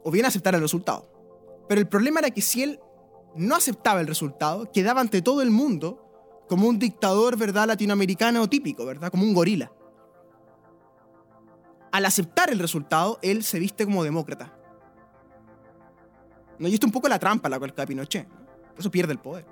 O 0.04 0.12
bien 0.12 0.26
aceptar 0.26 0.56
el 0.56 0.62
resultado. 0.62 1.08
Pero 1.68 1.82
el 1.82 1.88
problema 1.88 2.20
era 2.20 2.32
que 2.32 2.42
si 2.42 2.64
él 2.64 2.80
no 3.38 3.56
aceptaba 3.56 4.02
el 4.02 4.08
resultado, 4.08 4.72
quedaba 4.72 5.02
ante 5.02 5.22
todo 5.22 5.42
el 5.42 5.52
mundo 5.52 6.04
como 6.48 6.68
un 6.68 6.80
dictador, 6.80 7.38
¿verdad?, 7.38 7.68
latinoamericano 7.68 8.48
típico, 8.48 8.86
¿verdad?, 8.86 9.12
como 9.12 9.24
un 9.24 9.34
gorila. 9.34 9.72
Al 11.92 12.06
aceptar 12.06 12.50
el 12.50 12.60
resultado, 12.60 13.20
él 13.22 13.44
se 13.44 13.60
viste 13.60 13.86
como 13.86 14.04
demócrata. 14.04 14.54
¿no? 16.60 16.68
Y 16.68 16.74
esto 16.74 16.86
es 16.86 16.90
un 16.90 16.94
poco 16.94 17.08
la 17.08 17.20
trampa 17.20 17.50
la 17.50 17.60
cual 17.60 17.74
cae 17.74 17.88
Pinochet. 17.88 18.28
Por 18.28 18.80
eso 18.80 18.92
pierde 18.92 19.14
el 19.14 19.20
poder. 19.20 19.46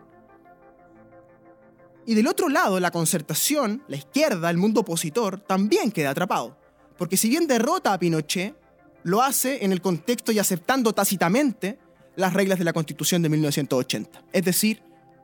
Y 2.05 2.13
del 2.13 2.27
otro 2.27 2.49
lado, 2.49 2.79
la 2.79 2.91
concertación, 2.91 3.83
la 3.87 3.97
izquierda, 3.97 4.49
el 4.49 4.57
mundo 4.57 4.81
opositor, 4.81 5.39
también 5.39 5.91
queda 5.91 6.11
atrapado. 6.11 6.57
Porque 6.97 7.17
si 7.17 7.29
bien 7.29 7.47
derrota 7.47 7.93
a 7.93 7.99
Pinochet, 7.99 8.55
lo 9.03 9.21
hace 9.21 9.65
en 9.65 9.71
el 9.71 9.81
contexto 9.81 10.31
y 10.31 10.39
aceptando 10.39 10.93
tácitamente 10.93 11.79
las 12.15 12.33
reglas 12.33 12.59
de 12.59 12.65
la 12.65 12.73
Constitución 12.73 13.21
de 13.21 13.29
1980. 13.29 14.23
Es 14.33 14.45
decir, 14.45 14.81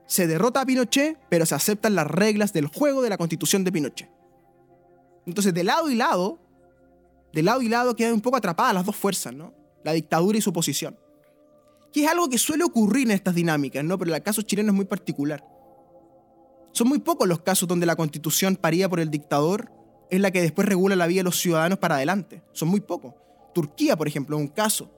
se 0.07 0.27
derrota 0.27 0.61
a 0.61 0.65
Pinochet, 0.65 1.17
pero 1.29 1.45
se 1.45 1.55
aceptan 1.55 1.95
las 1.95 2.07
reglas 2.07 2.53
del 2.53 2.67
juego 2.67 3.01
de 3.01 3.09
la 3.09 3.17
Constitución 3.17 3.63
de 3.63 3.71
Pinochet. 3.71 4.09
Entonces, 5.25 5.53
de 5.53 5.63
lado 5.63 5.89
y 5.89 5.95
lado, 5.95 6.39
de 7.33 7.43
lado 7.43 7.61
y 7.61 7.69
lado 7.69 7.95
quedan 7.95 8.13
un 8.13 8.21
poco 8.21 8.37
atrapadas 8.37 8.73
las 8.73 8.85
dos 8.85 8.95
fuerzas, 8.95 9.33
¿no? 9.33 9.53
La 9.83 9.93
dictadura 9.93 10.37
y 10.37 10.41
su 10.41 10.49
oposición 10.49 10.97
que 11.91 12.05
es 12.05 12.09
algo 12.09 12.29
que 12.29 12.37
suele 12.37 12.63
ocurrir 12.63 13.07
en 13.07 13.11
estas 13.11 13.35
dinámicas, 13.35 13.83
¿no? 13.83 13.97
Pero 13.97 14.13
el 14.13 14.23
caso 14.23 14.41
chileno 14.41 14.69
es 14.69 14.75
muy 14.75 14.85
particular. 14.85 15.45
Son 16.71 16.87
muy 16.87 16.99
pocos 16.99 17.27
los 17.27 17.41
casos 17.41 17.67
donde 17.67 17.85
la 17.85 17.95
constitución 17.95 18.55
parida 18.55 18.87
por 18.87 18.99
el 18.99 19.11
dictador 19.11 19.71
es 20.09 20.21
la 20.21 20.31
que 20.31 20.41
después 20.41 20.67
regula 20.67 20.95
la 20.95 21.07
vida 21.07 21.19
de 21.19 21.25
los 21.25 21.39
ciudadanos 21.39 21.79
para 21.79 21.95
adelante. 21.95 22.43
Son 22.53 22.69
muy 22.69 22.79
pocos. 22.79 23.13
Turquía, 23.53 23.97
por 23.97 24.07
ejemplo, 24.07 24.37
es 24.37 24.41
un 24.41 24.47
caso. 24.47 24.89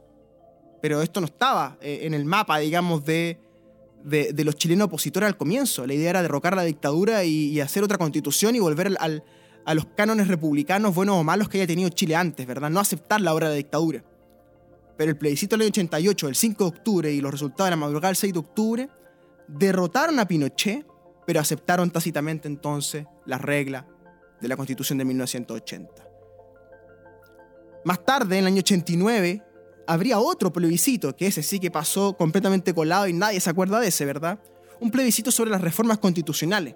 Pero 0.84 1.02
esto 1.02 1.22
no 1.22 1.28
estaba 1.28 1.78
eh, 1.80 2.00
en 2.02 2.14
el 2.14 2.26
mapa, 2.26 2.58
digamos, 2.58 3.06
de, 3.06 3.40
de, 4.04 4.44
los 4.44 4.58
chilenos 4.58 4.88
opositores 4.88 5.28
al 5.28 5.38
comienzo. 5.38 5.88
La 5.88 5.94
idea 5.94 6.10
era 6.10 6.22
derrocar 6.22 6.58
la 6.58 6.64
dictadura 6.64 7.24
y, 7.24 7.58
hacer 7.62 7.86
otra 7.86 7.98
constitución 7.98 8.54
y 8.54 8.60
volver 8.60 8.94
a 9.00 9.74
los 9.74 9.86
cánones 9.96 10.28
republicanos, 10.28 10.94
buenos 10.94 11.16
o 11.16 11.24
malos, 11.24 11.48
que 11.48 11.60
haya 11.60 11.68
tenido 11.68 11.88
Chile 11.88 12.18
antes, 12.18 12.46
¿verdad? 12.46 12.70
No 12.70 12.82
aceptar 12.82 13.22
la 13.22 13.34
obra 13.34 13.48
de 13.48 13.54
la 13.54 13.58
dictadura. 13.60 14.04
Pero 14.98 15.10
el 15.10 15.18
plebiscito 15.18 15.56
del 15.56 15.62
año 15.62 15.70
88, 15.70 16.28
el 16.28 16.36
5 16.36 16.64
de 16.66 16.70
octubre, 16.70 17.14
y 17.14 17.22
los 17.22 17.32
resultados 17.32 17.68
de 17.68 17.70
la 17.70 17.78
madrugada 17.78 18.10
del 18.10 18.18
6 18.18 18.34
de 18.34 18.40
octubre, 18.40 18.90
derrotaron 19.48 20.20
a 20.20 20.28
Pinochet, 20.28 20.86
pero 21.26 21.40
aceptaron 21.40 21.92
tácitamente 21.92 22.50
entonces 22.50 23.06
las 23.26 23.40
reglas 23.40 23.86
de 24.42 24.50
la 24.50 24.58
Constitución 24.58 24.98
de 24.98 25.06
1980. 25.06 26.10
Más 27.86 28.04
tarde, 28.04 28.38
en 28.38 28.42
el 28.42 28.48
año 28.48 28.60
89, 28.60 29.53
habría 29.88 30.20
otro 30.20 30.52
plebiscito, 30.52 31.16
que 31.16 31.28
ese 31.28 31.44
sí 31.44 31.60
que 31.60 31.72
pasó 31.72 32.14
completamente 32.18 32.74
colado 32.74 33.08
y 33.08 33.14
nadie 33.14 33.40
se 33.40 33.50
acuerda 33.50 33.80
de 33.80 33.88
ese, 33.88 34.06
¿verdad? 34.06 34.40
Un 34.80 34.92
plebiscito 34.92 35.32
sobre 35.32 35.52
las 35.52 35.62
reformas 35.62 35.98
constitucionales, 35.98 36.76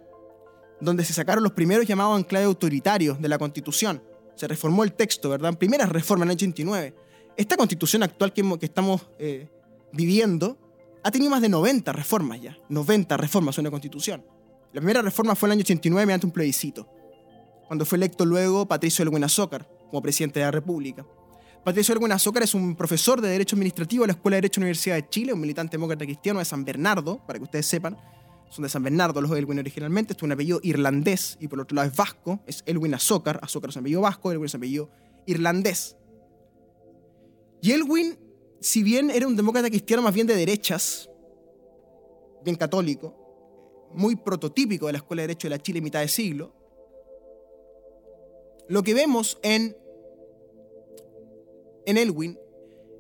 donde 0.79 1.03
se 1.05 1.13
sacaron 1.13 1.43
los 1.43 1.53
primeros 1.53 1.85
llamados 1.85 2.19
enclaves 2.19 2.47
autoritarios 2.47 3.21
de 3.21 3.27
la 3.27 3.37
Constitución. 3.37 4.01
Se 4.35 4.47
reformó 4.47 4.83
el 4.83 4.93
texto, 4.93 5.29
¿verdad? 5.29 5.57
Primeras 5.57 5.89
reformas 5.89 6.25
en 6.25 6.31
el 6.31 6.35
89 6.35 7.07
esta 7.37 7.55
constitución 7.55 8.01
actual 8.01 8.33
que, 8.33 8.43
estamos 8.61 9.07
eh, 9.19 9.47
viviendo 9.93 10.57
ha 11.03 11.11
tenido 11.11 11.29
más 11.29 11.41
de 11.41 11.49
90 11.49 11.93
reformas 11.93 12.41
ya. 12.41 12.57
90 12.67 13.15
reformas 13.15 13.57
en 13.57 13.61
una 13.61 13.71
constitución. 13.71 14.25
La 14.73 14.81
primera 14.81 15.03
reforma 15.03 15.35
fue 15.35 15.47
en 15.47 15.51
el 15.51 15.57
año 15.57 15.61
89 15.61 16.05
mediante 16.05 16.25
un 16.25 16.33
plebiscito, 16.33 16.89
cuando 17.67 17.85
fue 17.85 17.97
electo 17.97 18.25
luego 18.25 18.67
Patricio 18.67 19.03
Elwin 19.03 19.23
Azócar 19.23 19.69
como 19.89 20.01
presidente 20.01 20.39
de 20.39 20.45
la 20.45 20.51
República. 20.51 21.05
Patricio 21.63 21.93
Elwin 21.93 22.11
Azócar 22.13 22.43
es 22.43 22.53
un 22.53 22.75
profesor 22.75 23.19
de 23.19 23.29
Derecho 23.29 23.55
Administrativo 23.55 24.03
de 24.03 24.07
la 24.07 24.13
Escuela 24.13 24.35
de 24.35 24.41
Derecho 24.41 24.59
de 24.59 24.63
la 24.63 24.65
Universidad 24.67 24.95
de 24.95 25.09
Chile, 25.09 25.33
un 25.33 25.41
militante 25.41 25.77
demócrata 25.77 26.05
cristiano 26.05 26.39
de 26.39 26.45
San 26.45 26.63
Bernardo, 26.63 27.21
para 27.25 27.39
que 27.39 27.43
ustedes 27.43 27.65
sepan. 27.65 27.97
Son 28.49 28.63
de 28.63 28.69
San 28.69 28.81
Bernardo 28.81 29.19
los 29.21 29.37
Elwin 29.37 29.59
originalmente. 29.59 30.13
Es 30.13 30.23
un 30.23 30.31
apellido 30.31 30.59
irlandés 30.63 31.37
y 31.41 31.49
por 31.49 31.59
otro 31.59 31.75
lado 31.75 31.89
es 31.89 31.95
vasco. 31.95 32.39
Es 32.45 32.63
Elwin 32.65 32.93
Azócar. 32.93 33.39
Azócar 33.43 33.71
es 33.71 33.75
un 33.75 33.81
apellido 33.81 34.01
vasco, 34.01 34.31
Elwin 34.31 34.45
es 34.45 34.53
un 34.53 34.59
apellido 34.59 34.89
irlandés. 35.25 35.97
Y 37.61 37.71
Elwin, 37.71 38.17
si 38.61 38.83
bien 38.83 39.11
era 39.11 39.27
un 39.27 39.35
demócrata 39.35 39.69
cristiano 39.69 40.01
más 40.01 40.13
bien 40.13 40.27
de 40.27 40.35
derechas, 40.35 41.09
bien 42.43 42.55
católico, 42.55 43.13
muy 43.93 44.15
prototípico 44.15 44.85
de 44.87 44.93
la 44.93 44.99
Escuela 44.99 45.23
de 45.23 45.27
Derecho 45.27 45.47
de 45.47 45.55
la 45.57 45.61
Chile 45.61 45.81
mitad 45.81 45.99
de 45.99 46.07
siglo, 46.07 46.53
lo 48.69 48.83
que 48.83 48.93
vemos 48.93 49.39
en, 49.43 49.75
en 51.87 51.97
Elwin 51.97 52.37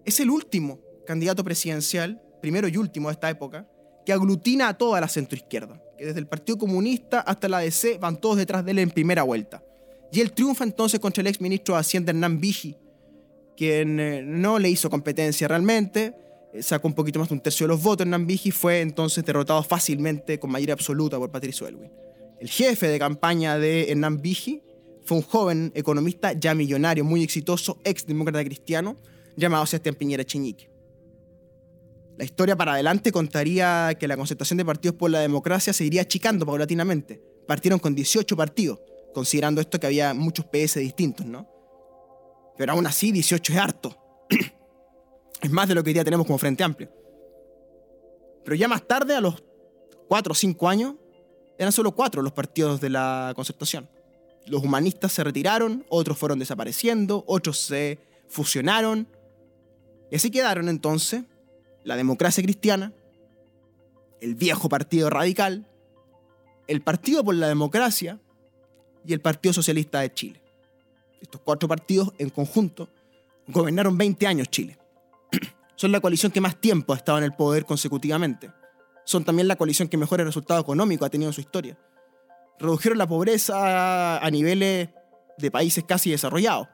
es 0.05 0.19
el 0.21 0.29
último 0.29 0.79
candidato 1.05 1.43
presidencial, 1.43 2.21
primero 2.41 2.67
y 2.69 2.77
último 2.77 3.09
de 3.09 3.13
esta 3.13 3.29
época, 3.29 3.67
que 4.05 4.13
aglutina 4.13 4.69
a 4.69 4.77
toda 4.77 5.01
la 5.01 5.09
centroizquierda, 5.09 5.83
que 5.97 6.05
desde 6.05 6.19
el 6.19 6.27
Partido 6.27 6.57
Comunista 6.57 7.19
hasta 7.19 7.49
la 7.49 7.59
DC 7.59 7.97
van 7.97 8.15
todos 8.19 8.37
detrás 8.37 8.63
de 8.63 8.71
él 8.71 8.79
en 8.79 8.89
primera 8.89 9.23
vuelta. 9.23 9.61
Y 10.09 10.21
él 10.21 10.31
triunfa 10.31 10.63
entonces 10.63 11.01
contra 11.01 11.19
el 11.19 11.27
ex 11.27 11.41
ministro 11.41 11.75
de 11.75 11.81
Hacienda 11.81 12.11
Hernán 12.11 12.39
Vigi, 12.39 12.77
quien 13.57 13.99
eh, 13.99 14.21
no 14.23 14.57
le 14.57 14.69
hizo 14.69 14.89
competencia 14.89 15.49
realmente, 15.49 16.15
eh, 16.53 16.63
sacó 16.63 16.87
un 16.87 16.93
poquito 16.93 17.19
más 17.19 17.27
de 17.27 17.35
un 17.35 17.41
tercio 17.41 17.65
de 17.65 17.73
los 17.73 17.83
votos 17.83 18.05
en 18.05 18.11
Nambiji, 18.11 18.51
fue 18.51 18.79
entonces 18.79 19.25
derrotado 19.25 19.61
fácilmente 19.63 20.39
con 20.39 20.49
mayoría 20.49 20.75
absoluta 20.75 21.17
por 21.17 21.29
Patricio 21.29 21.67
Elwin. 21.67 21.91
El 22.39 22.49
jefe 22.49 22.87
de 22.87 22.99
campaña 22.99 23.59
de 23.59 23.91
Hernán 23.91 24.21
fue 25.07 25.17
un 25.17 25.23
joven 25.23 25.71
economista 25.73 26.33
ya 26.33 26.53
millonario, 26.53 27.05
muy 27.05 27.23
exitoso, 27.23 27.79
ex 27.85 28.05
demócrata 28.05 28.43
cristiano, 28.43 28.97
llamado 29.37 29.65
Sebastián 29.65 29.95
Piñera 29.95 30.25
Cheñique. 30.25 30.69
La 32.17 32.25
historia 32.25 32.57
para 32.57 32.73
adelante 32.73 33.13
contaría 33.13 33.95
que 33.97 34.07
la 34.07 34.17
concentración 34.17 34.57
de 34.57 34.65
partidos 34.65 34.97
por 34.97 35.09
la 35.09 35.19
democracia 35.19 35.71
se 35.71 35.85
iría 35.85 36.01
achicando 36.01 36.45
paulatinamente. 36.45 37.21
Partieron 37.47 37.79
con 37.79 37.95
18 37.95 38.35
partidos, 38.35 38.81
considerando 39.13 39.61
esto 39.61 39.79
que 39.79 39.87
había 39.87 40.13
muchos 40.13 40.45
PS 40.45 40.79
distintos, 40.79 41.25
¿no? 41.25 41.47
Pero 42.57 42.73
aún 42.73 42.85
así, 42.85 43.13
18 43.13 43.53
es 43.53 43.59
harto. 43.59 43.95
es 45.41 45.51
más 45.51 45.69
de 45.69 45.75
lo 45.75 45.83
que 45.83 45.91
hoy 45.91 45.93
día 45.93 46.03
tenemos 46.03 46.27
como 46.27 46.37
Frente 46.37 46.65
Amplio. 46.65 46.91
Pero 48.43 48.55
ya 48.57 48.67
más 48.67 48.85
tarde, 48.85 49.15
a 49.15 49.21
los 49.21 49.41
4 50.09 50.31
o 50.31 50.35
5 50.35 50.67
años, 50.67 50.95
eran 51.57 51.71
solo 51.71 51.93
4 51.93 52.21
los 52.21 52.33
partidos 52.33 52.81
de 52.81 52.89
la 52.89 53.31
concertación. 53.35 53.87
Los 54.47 54.63
humanistas 54.63 55.11
se 55.11 55.23
retiraron, 55.23 55.85
otros 55.89 56.17
fueron 56.17 56.39
desapareciendo, 56.39 57.23
otros 57.27 57.59
se 57.59 57.99
fusionaron. 58.27 59.07
Y 60.11 60.15
así 60.15 60.31
quedaron 60.31 60.69
entonces 60.69 61.23
la 61.83 61.95
democracia 61.95 62.43
cristiana, 62.43 62.93
el 64.21 64.35
viejo 64.35 64.69
partido 64.69 65.09
radical, 65.09 65.67
el 66.67 66.81
Partido 66.81 67.23
por 67.23 67.35
la 67.35 67.47
Democracia 67.47 68.19
y 69.05 69.13
el 69.13 69.21
Partido 69.21 69.53
Socialista 69.53 70.01
de 70.01 70.13
Chile 70.13 70.41
estos 71.21 71.41
cuatro 71.41 71.67
partidos 71.67 72.13
en 72.17 72.29
conjunto, 72.29 72.89
gobernaron 73.47 73.97
20 73.97 74.27
años 74.27 74.49
Chile. 74.49 74.77
Son 75.75 75.91
la 75.91 75.99
coalición 75.99 76.31
que 76.31 76.41
más 76.41 76.59
tiempo 76.59 76.93
ha 76.93 76.97
estado 76.97 77.17
en 77.17 77.23
el 77.23 77.33
poder 77.33 77.65
consecutivamente. 77.65 78.51
Son 79.05 79.23
también 79.23 79.47
la 79.47 79.55
coalición 79.55 79.87
que 79.87 79.97
mejores 79.97 80.25
resultados 80.25 80.63
económicos 80.63 81.05
ha 81.05 81.09
tenido 81.09 81.29
en 81.29 81.33
su 81.33 81.41
historia. 81.41 81.77
Redujeron 82.59 82.97
la 82.97 83.07
pobreza 83.07 84.17
a 84.17 84.31
niveles 84.31 84.89
de 85.37 85.51
países 85.51 85.83
casi 85.83 86.11
desarrollados. 86.11 86.67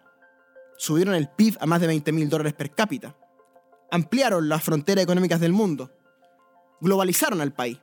Subieron 0.77 1.15
el 1.15 1.29
PIB 1.29 1.57
a 1.59 1.65
más 1.65 1.81
de 1.81 1.87
20 1.87 2.11
mil 2.11 2.29
dólares 2.29 2.53
per 2.53 2.71
cápita. 2.71 3.15
Ampliaron 3.91 4.49
las 4.49 4.63
fronteras 4.63 5.03
económicas 5.03 5.39
del 5.39 5.53
mundo. 5.53 5.91
Globalizaron 6.81 7.41
al 7.41 7.53
país. 7.53 7.79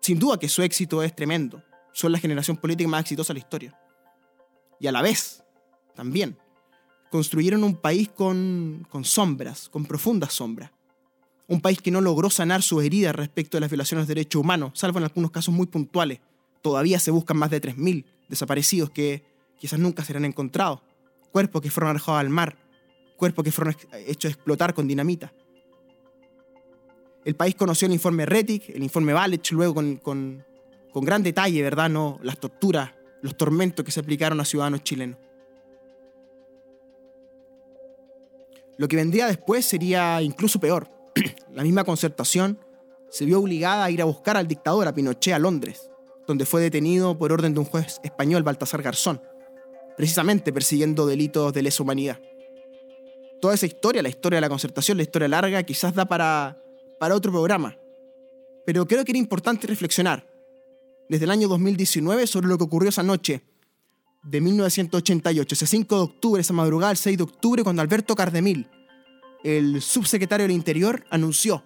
Sin 0.00 0.18
duda 0.18 0.38
que 0.38 0.48
su 0.48 0.62
éxito 0.62 1.02
es 1.02 1.14
tremendo. 1.14 1.62
son 1.92 2.12
la 2.12 2.18
generación 2.18 2.56
política 2.56 2.88
más 2.88 3.02
exitosa 3.02 3.32
de 3.32 3.40
la 3.40 3.44
historia. 3.44 3.78
Y 4.78 4.86
a 4.86 4.92
la 4.92 5.02
vez, 5.02 5.42
también, 5.94 6.38
construyeron 7.10 7.64
un 7.64 7.76
país 7.76 8.08
con, 8.08 8.86
con 8.88 9.04
sombras, 9.04 9.68
con 9.68 9.84
profundas 9.84 10.32
sombras. 10.32 10.70
Un 11.48 11.60
país 11.60 11.82
que 11.82 11.90
no 11.90 12.00
logró 12.00 12.30
sanar 12.30 12.62
sus 12.62 12.84
heridas 12.84 13.14
respecto 13.14 13.56
de 13.56 13.62
las 13.62 13.70
violaciones 13.70 14.06
de 14.06 14.14
derechos 14.14 14.40
humanos, 14.40 14.70
salvo 14.74 14.98
en 14.98 15.04
algunos 15.04 15.32
casos 15.32 15.52
muy 15.52 15.66
puntuales. 15.66 16.20
Todavía 16.62 16.98
se 16.98 17.10
buscan 17.10 17.36
más 17.36 17.50
de 17.50 17.60
3.000 17.60 18.04
desaparecidos 18.28 18.90
que 18.90 19.24
quizás 19.58 19.78
nunca 19.78 20.04
serán 20.04 20.24
encontrados. 20.24 20.80
Cuerpos 21.32 21.62
que 21.62 21.70
fueron 21.70 21.90
arrojados 21.90 22.20
al 22.20 22.28
mar, 22.28 22.58
cuerpos 23.16 23.44
que 23.44 23.52
fueron 23.52 23.76
hechos 24.06 24.32
explotar 24.32 24.74
con 24.74 24.88
dinamita. 24.88 25.32
El 27.24 27.36
país 27.36 27.54
conoció 27.54 27.86
el 27.86 27.92
informe 27.92 28.26
Retic, 28.26 28.70
el 28.70 28.82
informe 28.82 29.12
Valech, 29.12 29.52
luego 29.52 29.74
con, 29.74 29.96
con, 29.96 30.44
con 30.92 31.04
gran 31.04 31.22
detalle, 31.22 31.62
¿verdad? 31.62 31.90
No, 31.90 32.18
las 32.22 32.38
torturas, 32.38 32.92
los 33.20 33.36
tormentos 33.36 33.84
que 33.84 33.92
se 33.92 34.00
aplicaron 34.00 34.40
a 34.40 34.44
ciudadanos 34.44 34.82
chilenos. 34.82 35.18
Lo 38.78 38.88
que 38.88 38.96
vendría 38.96 39.26
después 39.26 39.66
sería 39.66 40.22
incluso 40.22 40.58
peor. 40.58 40.88
La 41.52 41.62
misma 41.62 41.84
concertación 41.84 42.58
se 43.10 43.26
vio 43.26 43.38
obligada 43.38 43.84
a 43.84 43.90
ir 43.90 44.00
a 44.00 44.06
buscar 44.06 44.38
al 44.38 44.48
dictador, 44.48 44.88
a 44.88 44.94
Pinochet, 44.94 45.34
a 45.34 45.38
Londres, 45.38 45.89
donde 46.30 46.46
fue 46.46 46.60
detenido 46.60 47.18
por 47.18 47.32
orden 47.32 47.54
de 47.54 47.58
un 47.58 47.66
juez 47.66 47.98
español, 48.04 48.44
Baltasar 48.44 48.82
Garzón, 48.82 49.20
precisamente 49.96 50.52
persiguiendo 50.52 51.04
delitos 51.04 51.52
de 51.52 51.60
lesa 51.60 51.82
humanidad. 51.82 52.20
Toda 53.40 53.54
esa 53.54 53.66
historia, 53.66 54.00
la 54.00 54.10
historia 54.10 54.36
de 54.36 54.42
la 54.42 54.48
concertación, 54.48 54.96
la 54.96 55.02
historia 55.02 55.26
larga, 55.26 55.60
quizás 55.64 55.92
da 55.92 56.06
para, 56.06 56.56
para 57.00 57.16
otro 57.16 57.32
programa. 57.32 57.76
Pero 58.64 58.86
creo 58.86 59.04
que 59.04 59.10
era 59.10 59.18
importante 59.18 59.66
reflexionar 59.66 60.24
desde 61.08 61.24
el 61.24 61.32
año 61.32 61.48
2019 61.48 62.28
sobre 62.28 62.46
lo 62.46 62.56
que 62.56 62.62
ocurrió 62.62 62.90
esa 62.90 63.02
noche 63.02 63.42
de 64.22 64.40
1988, 64.40 65.54
ese 65.56 65.66
5 65.66 65.96
de 65.96 66.02
octubre, 66.02 66.40
esa 66.42 66.52
madrugada, 66.52 66.92
el 66.92 66.96
6 66.96 67.16
de 67.16 67.24
octubre, 67.24 67.64
cuando 67.64 67.82
Alberto 67.82 68.14
Cardemil, 68.14 68.70
el 69.42 69.82
subsecretario 69.82 70.44
del 70.44 70.54
Interior, 70.54 71.04
anunció 71.10 71.64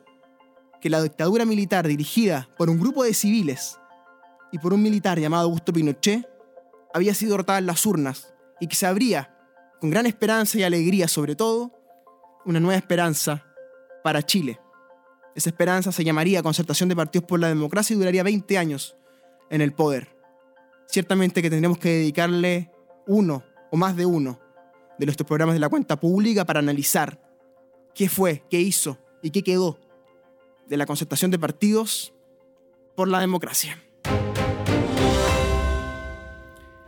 que 0.80 0.88
la 0.88 1.02
dictadura 1.02 1.44
militar 1.44 1.86
dirigida 1.86 2.48
por 2.56 2.70
un 2.70 2.80
grupo 2.80 3.04
de 3.04 3.12
civiles 3.12 3.78
y 4.54 4.58
por 4.60 4.72
un 4.72 4.80
militar 4.82 5.18
llamado 5.18 5.42
Augusto 5.42 5.72
Pinochet 5.72 6.24
había 6.94 7.12
sido 7.12 7.32
derrotada 7.32 7.58
en 7.58 7.66
las 7.66 7.84
urnas 7.84 8.32
y 8.60 8.68
que 8.68 8.76
se 8.76 8.86
abría, 8.86 9.36
con 9.80 9.90
gran 9.90 10.06
esperanza 10.06 10.56
y 10.56 10.62
alegría 10.62 11.08
sobre 11.08 11.34
todo, 11.34 11.72
una 12.44 12.60
nueva 12.60 12.76
esperanza 12.76 13.44
para 14.04 14.22
Chile. 14.22 14.60
Esa 15.34 15.50
esperanza 15.50 15.90
se 15.90 16.04
llamaría 16.04 16.40
Concertación 16.40 16.88
de 16.88 16.94
Partidos 16.94 17.26
por 17.26 17.40
la 17.40 17.48
Democracia 17.48 17.94
y 17.94 17.98
duraría 17.98 18.22
20 18.22 18.56
años 18.56 18.96
en 19.50 19.60
el 19.60 19.72
poder 19.72 20.14
ciertamente 20.86 21.42
que 21.42 21.50
tendremos 21.50 21.78
que 21.78 21.88
dedicarle 21.88 22.70
uno 23.08 23.42
o 23.72 23.76
más 23.76 23.96
de 23.96 24.06
uno 24.06 24.38
de 24.96 25.06
nuestros 25.06 25.26
programas 25.26 25.54
de 25.54 25.58
la 25.58 25.68
cuenta 25.68 25.98
pública 25.98 26.44
para 26.44 26.60
analizar 26.60 27.20
qué 27.92 28.08
fue, 28.08 28.44
qué 28.48 28.60
hizo 28.60 28.98
y 29.20 29.30
qué 29.30 29.42
quedó 29.42 29.80
de 30.68 30.76
la 30.76 30.86
concertación 30.86 31.32
de 31.32 31.40
partidos 31.40 32.14
por 32.94 33.08
la 33.08 33.18
democracia. 33.18 33.82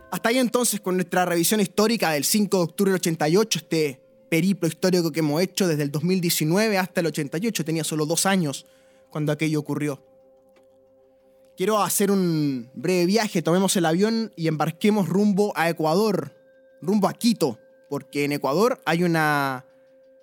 Hasta 0.09 0.29
ahí 0.29 0.37
entonces 0.37 0.79
con 0.79 0.95
nuestra 0.95 1.25
revisión 1.25 1.59
histórica 1.59 2.11
del 2.11 2.23
5 2.23 2.57
de 2.57 2.63
octubre 2.63 2.91
del 2.91 2.99
88, 2.99 3.59
este 3.59 4.01
periplo 4.29 4.67
histórico 4.67 5.11
que 5.11 5.19
hemos 5.19 5.41
hecho 5.41 5.67
desde 5.67 5.83
el 5.83 5.91
2019 5.91 6.77
hasta 6.77 7.01
el 7.01 7.07
88, 7.07 7.65
tenía 7.65 7.83
solo 7.83 8.05
dos 8.05 8.25
años 8.25 8.65
cuando 9.09 9.31
aquello 9.31 9.59
ocurrió. 9.59 10.01
Quiero 11.57 11.81
hacer 11.81 12.11
un 12.11 12.69
breve 12.73 13.05
viaje, 13.05 13.41
tomemos 13.41 13.75
el 13.75 13.85
avión 13.85 14.31
y 14.35 14.47
embarquemos 14.47 15.09
rumbo 15.09 15.51
a 15.55 15.69
Ecuador, 15.69 16.35
rumbo 16.81 17.09
a 17.09 17.13
Quito, 17.13 17.59
porque 17.89 18.23
en 18.23 18.31
Ecuador 18.31 18.79
hay 18.85 19.03
una 19.03 19.65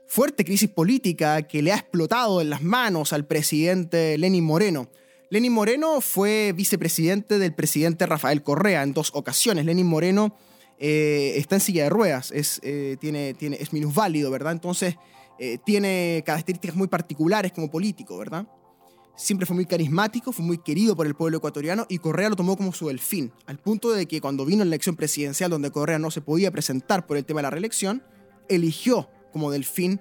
fuerte 0.07 0.45
crisis 0.45 0.71
política 0.71 1.43
que 1.43 1.61
le 1.61 1.73
ha 1.73 1.77
explotado 1.77 2.41
en 2.41 2.51
las 2.51 2.63
manos 2.63 3.13
al 3.13 3.27
presidente 3.27 4.17
Lenin 4.17 4.45
Moreno. 4.45 4.89
Lenin 5.31 5.53
Moreno 5.53 6.01
fue 6.01 6.53
vicepresidente 6.55 7.39
del 7.39 7.55
presidente 7.55 8.07
Rafael 8.07 8.43
Correa 8.43 8.83
en 8.83 8.93
dos 8.93 9.11
ocasiones. 9.15 9.65
Lenin 9.65 9.87
Moreno 9.87 10.37
eh, 10.79 11.35
está 11.37 11.57
en 11.57 11.61
silla 11.61 11.85
de 11.85 11.91
ruedas, 11.91 12.31
es, 12.31 12.61
eh, 12.63 12.97
tiene, 13.01 13.35
tiene, 13.35 13.57
es 13.61 13.73
minusválido, 13.73 14.31
¿verdad? 14.31 14.53
Entonces 14.53 14.97
eh, 15.39 15.59
tiene 15.65 16.23
características 16.25 16.77
muy 16.77 16.89
particulares 16.89 17.53
como 17.53 17.71
político, 17.71 18.19
¿verdad? 18.19 18.47
siempre 19.17 19.47
fue 19.47 19.55
muy 19.55 19.67
carismático, 19.67 20.33
fue 20.33 20.45
muy 20.45 20.59
querido 20.59 20.97
por 20.97 21.07
el 21.07 21.15
pueblo 21.15 21.39
ecuatoriano 21.39 21.87
y 21.89 21.99
Correa 21.99 22.29
lo 22.29 22.37
tomó 22.37 22.57
como 22.57 22.73
su 22.73 22.89
delfín, 22.89 23.33
al 23.47 23.59
punto 23.59 23.93
de 23.93 24.07
que 24.07 24.21
cuando 24.21 24.45
vino 24.45 24.65
la 24.65 24.69
elección 24.69 24.97
presidencial 24.97 25.51
donde 25.51 25.71
Correa 25.71 25.99
no 25.99 26.11
se 26.11 26.21
podía 26.21 26.51
presentar 26.51 27.07
por 27.07 27.17
el 27.17 27.25
tema 27.25 27.39
de 27.39 27.45
la 27.45 27.51
reelección, 27.51 28.03
eligió 28.49 29.09
como 29.33 29.51
delfín 29.51 30.01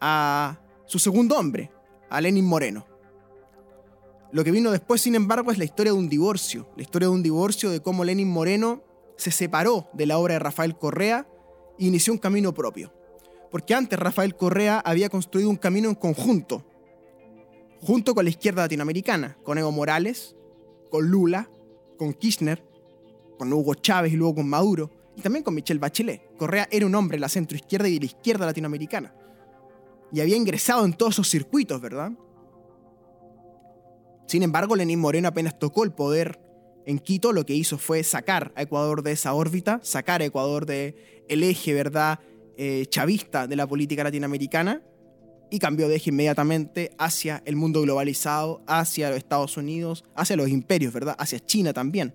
a 0.00 0.60
su 0.86 0.98
segundo 0.98 1.38
hombre, 1.38 1.70
a 2.10 2.20
Lenin 2.20 2.44
Moreno. 2.44 2.86
Lo 4.32 4.44
que 4.44 4.50
vino 4.50 4.70
después, 4.70 5.00
sin 5.00 5.14
embargo, 5.14 5.52
es 5.52 5.58
la 5.58 5.64
historia 5.64 5.92
de 5.92 5.98
un 5.98 6.08
divorcio, 6.08 6.68
la 6.76 6.82
historia 6.82 7.08
de 7.08 7.14
un 7.14 7.22
divorcio 7.22 7.70
de 7.70 7.80
cómo 7.80 8.04
Lenin 8.04 8.28
Moreno 8.28 8.82
se 9.16 9.30
separó 9.30 9.88
de 9.92 10.06
la 10.06 10.18
obra 10.18 10.34
de 10.34 10.40
Rafael 10.40 10.76
Correa 10.76 11.26
e 11.78 11.86
inició 11.86 12.12
un 12.12 12.18
camino 12.18 12.52
propio. 12.52 12.92
Porque 13.50 13.74
antes 13.74 13.98
Rafael 13.98 14.36
Correa 14.36 14.80
había 14.80 15.08
construido 15.08 15.48
un 15.48 15.56
camino 15.56 15.88
en 15.88 15.94
conjunto 15.94 16.64
junto 17.80 18.14
con 18.14 18.24
la 18.24 18.30
izquierda 18.30 18.62
latinoamericana, 18.62 19.36
con 19.44 19.58
Evo 19.58 19.70
Morales, 19.70 20.34
con 20.90 21.06
Lula, 21.06 21.48
con 21.96 22.12
Kirchner, 22.12 22.64
con 23.38 23.52
Hugo 23.52 23.74
Chávez 23.74 24.12
y 24.12 24.16
luego 24.16 24.36
con 24.36 24.48
Maduro, 24.48 24.90
y 25.16 25.20
también 25.20 25.44
con 25.44 25.54
Michelle 25.54 25.80
Bachelet. 25.80 26.36
Correa 26.36 26.68
era 26.70 26.86
un 26.86 26.94
hombre 26.94 27.16
de 27.16 27.20
la 27.20 27.28
centroizquierda 27.28 27.88
y 27.88 27.94
de 27.94 28.00
la 28.00 28.06
izquierda 28.06 28.46
latinoamericana. 28.46 29.14
Y 30.12 30.20
había 30.20 30.36
ingresado 30.36 30.84
en 30.84 30.94
todos 30.94 31.14
esos 31.14 31.28
circuitos, 31.28 31.80
¿verdad? 31.80 32.12
Sin 34.26 34.42
embargo, 34.42 34.76
Lenín 34.76 34.98
Moreno 34.98 35.28
apenas 35.28 35.58
tocó 35.58 35.84
el 35.84 35.92
poder 35.92 36.40
en 36.84 36.98
Quito, 36.98 37.32
lo 37.32 37.44
que 37.44 37.54
hizo 37.54 37.78
fue 37.78 38.02
sacar 38.04 38.52
a 38.54 38.62
Ecuador 38.62 39.02
de 39.02 39.12
esa 39.12 39.34
órbita, 39.34 39.80
sacar 39.82 40.22
a 40.22 40.24
Ecuador 40.24 40.66
del 40.66 40.94
eje, 41.28 41.74
¿verdad?, 41.74 42.20
eh, 42.58 42.86
chavista 42.88 43.46
de 43.46 43.56
la 43.56 43.66
política 43.66 44.02
latinoamericana 44.02 44.80
y 45.50 45.58
cambió 45.58 45.88
de 45.88 45.96
eje 45.96 46.10
inmediatamente 46.10 46.90
hacia 46.96 47.42
el 47.44 47.56
mundo 47.56 47.82
globalizado, 47.82 48.62
hacia 48.66 49.10
los 49.10 49.18
Estados 49.18 49.56
Unidos, 49.56 50.04
hacia 50.14 50.36
los 50.36 50.48
imperios, 50.48 50.92
¿verdad? 50.92 51.16
Hacia 51.18 51.38
China 51.40 51.72
también. 51.72 52.14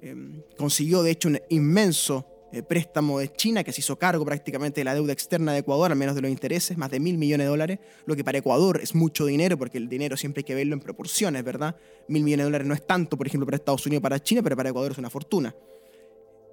Em, 0.00 0.42
consiguió, 0.58 1.02
de 1.02 1.12
hecho, 1.12 1.28
un 1.28 1.38
inmenso 1.48 2.26
eh, 2.52 2.62
préstamo 2.62 3.18
de 3.18 3.32
China 3.32 3.64
que 3.64 3.72
se 3.72 3.80
hizo 3.80 3.98
cargo 3.98 4.24
prácticamente 4.24 4.80
de 4.80 4.84
la 4.84 4.94
deuda 4.94 5.12
externa 5.12 5.52
de 5.52 5.60
Ecuador, 5.60 5.90
al 5.90 5.96
menos 5.96 6.14
de 6.14 6.20
los 6.20 6.30
intereses, 6.30 6.76
más 6.76 6.90
de 6.90 7.00
mil 7.00 7.16
millones 7.16 7.46
de 7.46 7.48
dólares, 7.48 7.78
lo 8.04 8.14
que 8.14 8.24
para 8.24 8.38
Ecuador 8.38 8.80
es 8.82 8.94
mucho 8.94 9.24
dinero, 9.24 9.56
porque 9.56 9.78
el 9.78 9.88
dinero 9.88 10.16
siempre 10.18 10.40
hay 10.40 10.44
que 10.44 10.54
verlo 10.54 10.74
en 10.74 10.80
proporciones, 10.80 11.42
¿verdad? 11.44 11.76
Mil 12.08 12.22
millones 12.22 12.44
de 12.44 12.48
dólares 12.48 12.66
no 12.66 12.74
es 12.74 12.86
tanto, 12.86 13.16
por 13.16 13.26
ejemplo, 13.26 13.46
para 13.46 13.56
Estados 13.56 13.86
Unidos 13.86 14.02
para 14.02 14.22
China, 14.22 14.42
pero 14.42 14.54
para 14.54 14.68
Ecuador 14.68 14.92
es 14.92 14.98
una 14.98 15.08
fortuna. 15.08 15.54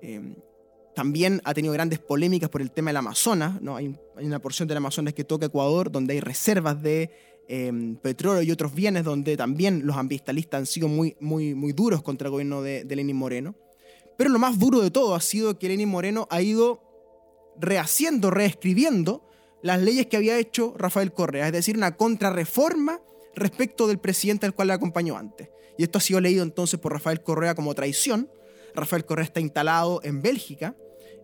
Em, 0.01 0.35
también 0.95 1.41
ha 1.43 1.53
tenido 1.53 1.73
grandes 1.73 1.99
polémicas 1.99 2.49
por 2.49 2.61
el 2.61 2.71
tema 2.71 2.89
del 2.89 2.97
Amazonas. 2.97 3.61
¿no? 3.61 3.75
Hay, 3.75 3.95
una 4.21 4.39
porción 4.39 4.67
del 4.67 4.77
Amazonas 4.77 5.13
que 5.13 5.23
toca 5.23 5.47
Ecuador 5.47 5.91
donde 5.91 6.13
hay 6.13 6.19
reservas 6.19 6.81
de 6.81 7.09
em, 7.47 7.95
petróleo 7.97 8.41
y 8.41 8.51
otros 8.51 8.73
bienes 8.73 9.03
donde 9.03 9.37
también 9.37 9.85
los 9.85 9.97
ambientalistas 9.97 10.59
han 10.59 10.65
sido 10.65 10.87
muy, 10.87 11.15
muy, 11.19 11.55
muy 11.55 11.73
duros 11.73 12.01
contra 12.03 12.27
el 12.27 12.31
gobierno 12.31 12.61
de, 12.61 12.83
de 12.83 12.95
Lenín 12.95 13.15
Moreno. 13.15 13.55
Pero 14.19 14.31
lo 14.31 14.39
más 14.39 14.59
duro 14.59 14.81
de 14.81 14.91
todo 14.91 15.15
ha 15.15 15.21
sido 15.21 15.57
que 15.57 15.69
Lenín 15.69 15.87
Moreno 15.87 16.27
ha 16.29 16.41
ido 16.41 16.83
rehaciendo, 17.57 18.29
reescribiendo 18.29 19.25
las 19.61 19.81
leyes 19.81 20.07
que 20.07 20.17
había 20.17 20.37
hecho 20.37 20.73
Rafael 20.77 21.13
Correa, 21.13 21.47
es 21.47 21.53
decir, 21.53 21.77
una 21.77 21.95
contrarreforma 21.95 22.99
respecto 23.33 23.87
del 23.87 23.97
presidente 23.97 24.45
al 24.45 24.53
cual 24.53 24.67
le 24.67 24.73
acompañó 24.73 25.17
antes. 25.17 25.47
Y 25.77 25.83
esto 25.83 25.99
ha 25.99 26.01
sido 26.01 26.19
leído 26.19 26.43
entonces 26.43 26.81
por 26.81 26.91
Rafael 26.91 27.23
Correa 27.23 27.55
como 27.55 27.73
traición. 27.73 28.29
Rafael 28.75 29.05
Correa 29.05 29.23
está 29.23 29.39
instalado 29.39 30.01
en 30.03 30.21
Bélgica 30.21 30.75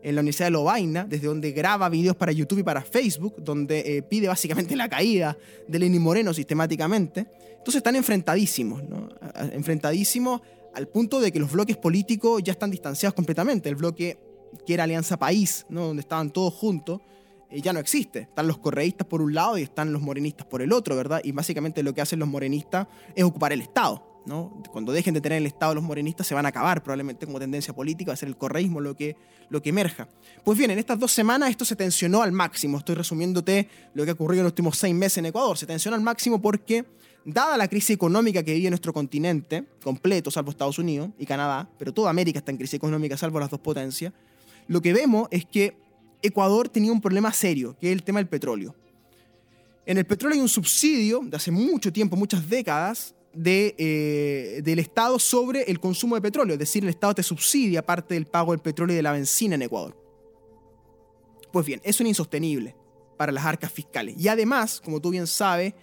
en 0.02 0.16
la 0.16 0.22
Universidad 0.22 0.48
de 0.48 0.52
Lovaina, 0.52 1.04
desde 1.04 1.28
donde 1.28 1.52
graba 1.52 1.90
videos 1.90 2.16
para 2.16 2.32
YouTube 2.32 2.60
y 2.60 2.64
para 2.64 2.82
Facebook, 2.82 3.36
donde 3.44 3.98
eh, 3.98 4.04
pide 4.04 4.30
básicamente 4.30 4.74
la 4.78 4.88
caída 4.88 5.38
de 5.68 5.80
Lenín 5.80 6.02
Moreno 6.02 6.34
sistemáticamente. 6.34 7.28
Entonces 7.58 7.76
están 7.76 7.98
enfrentadísimos, 7.98 8.82
enfrentadísimos 9.52 10.40
al 10.76 10.88
punto 10.88 11.20
de 11.20 11.32
que 11.32 11.40
los 11.40 11.52
bloques 11.52 11.78
políticos 11.78 12.44
ya 12.44 12.52
están 12.52 12.70
distanciados 12.70 13.14
completamente. 13.14 13.70
El 13.70 13.76
bloque 13.76 14.20
que 14.66 14.74
era 14.74 14.84
Alianza 14.84 15.18
País, 15.18 15.66
¿no? 15.70 15.88
donde 15.88 16.02
estaban 16.02 16.32
todos 16.32 16.54
juntos, 16.54 17.02
eh, 17.50 17.62
ya 17.62 17.74
no 17.74 17.80
existe. 17.80 18.20
Están 18.20 18.48
los 18.48 18.58
correístas 18.58 19.08
por 19.08 19.22
un 19.22 19.34
lado 19.34 19.58
y 19.58 19.64
están 19.64 19.92
los 19.94 20.02
morenistas 20.02 20.46
por 20.48 20.62
el 20.62 20.72
otro, 20.72 20.96
¿verdad? 20.96 21.22
Y 21.24 21.32
básicamente 21.32 21.84
lo 21.84 21.94
que 21.94 22.02
hacen 22.02 22.20
los 22.20 22.28
morenistas 22.28 22.88
es 23.16 23.24
ocupar 23.24 23.54
el 23.54 23.62
Estado. 23.62 24.16
¿no? 24.26 24.64
Cuando 24.72 24.92
dejen 24.92 25.14
de 25.14 25.22
tener 25.22 25.38
el 25.38 25.46
Estado 25.46 25.76
los 25.76 25.84
morenistas 25.84 26.26
se 26.26 26.34
van 26.34 26.48
a 26.48 26.50
acabar 26.50 26.82
probablemente 26.82 27.26
como 27.28 27.40
tendencia 27.40 27.76
política, 27.76 28.10
va 28.10 28.14
a 28.14 28.18
ser 28.18 28.28
el 28.28 28.38
correísmo 28.38 28.82
lo 28.82 28.96
que, 28.96 29.16
lo 29.50 29.62
que 29.62 29.70
emerja. 29.70 30.10
Pues 30.44 30.58
bien, 30.58 30.72
en 30.72 30.80
estas 30.80 31.00
dos 31.00 31.12
semanas 31.12 31.50
esto 31.50 31.64
se 31.64 31.76
tensionó 31.76 32.24
al 32.24 32.32
máximo. 32.32 32.78
Estoy 32.80 32.96
resumiéndote 32.96 33.70
lo 33.94 34.04
que 34.04 34.12
ha 34.12 34.14
ocurrido 34.14 34.42
en 34.42 34.46
los 34.46 34.52
últimos 34.52 34.78
seis 34.78 34.96
meses 34.96 35.20
en 35.20 35.28
Ecuador. 35.28 35.58
Se 35.58 35.66
tensionó 35.66 35.96
al 35.96 36.02
máximo 36.02 36.42
porque, 36.42 36.86
dada 37.26 37.58
la 37.58 37.68
crisis 37.68 37.90
económica 37.90 38.44
que 38.44 38.54
vive 38.54 38.70
nuestro 38.70 38.94
continente, 38.94 39.66
completo, 39.84 40.30
salvo 40.30 40.52
Estados 40.52 40.78
Unidos 40.80 41.10
y 41.18 41.26
Canadá, 41.26 41.68
pero 41.78 41.92
toda 41.94 42.10
América 42.10 42.40
está 42.40 42.52
en 42.52 42.58
crisis 42.58 42.76
económica, 42.76 43.18
salvo 43.18 43.40
las 43.40 43.50
dos 43.50 43.60
potencias, 43.60 44.14
lo 44.68 44.82
que 44.82 44.94
vemos 44.94 45.28
es 45.32 45.46
que 45.46 45.76
Ecuador 46.22 46.70
tenía 46.70 46.92
un 46.92 47.02
problema 47.02 47.34
serio, 47.34 47.76
que 47.80 47.88
es 47.88 47.94
el 47.94 48.04
tema 48.04 48.20
del 48.20 48.28
petróleo. 48.28 48.76
En 49.86 49.98
el 49.98 50.06
petróleo 50.06 50.36
hay 50.36 50.42
un 50.42 50.50
subsidio 50.50 51.22
de 51.24 51.36
hace 51.38 51.52
mucho 51.52 51.92
tiempo, 51.92 52.16
muchas 52.16 52.48
décadas, 52.48 53.14
de, 53.36 53.76
eh, 53.78 54.62
del 54.64 54.80
Estado 54.80 55.20
sobre 55.20 55.64
el 55.64 55.80
consumo 55.80 56.16
de 56.16 56.22
petróleo. 56.22 56.54
Es 56.54 56.60
decir, 56.60 56.84
el 56.84 56.90
Estado 56.90 57.16
te 57.16 57.24
subsidia 57.24 57.86
parte 57.86 58.14
del 58.14 58.26
pago 58.26 58.54
del 58.54 58.62
petróleo 58.62 58.94
y 58.94 58.98
de 58.98 59.04
la 59.04 59.12
benzina 59.12 59.56
en 59.56 59.62
Ecuador. 59.62 59.96
Pues 61.52 61.66
bien, 61.66 61.82
eso 61.84 62.02
es 62.02 62.10
insostenible 62.10 62.76
para 63.18 63.32
las 63.32 63.46
arcas 63.46 63.72
fiscales. 63.72 64.16
Y 64.18 64.28
además, 64.28 64.82
como 64.82 65.00
tú 65.00 65.12
bien 65.12 65.28
sabes, 65.28 65.74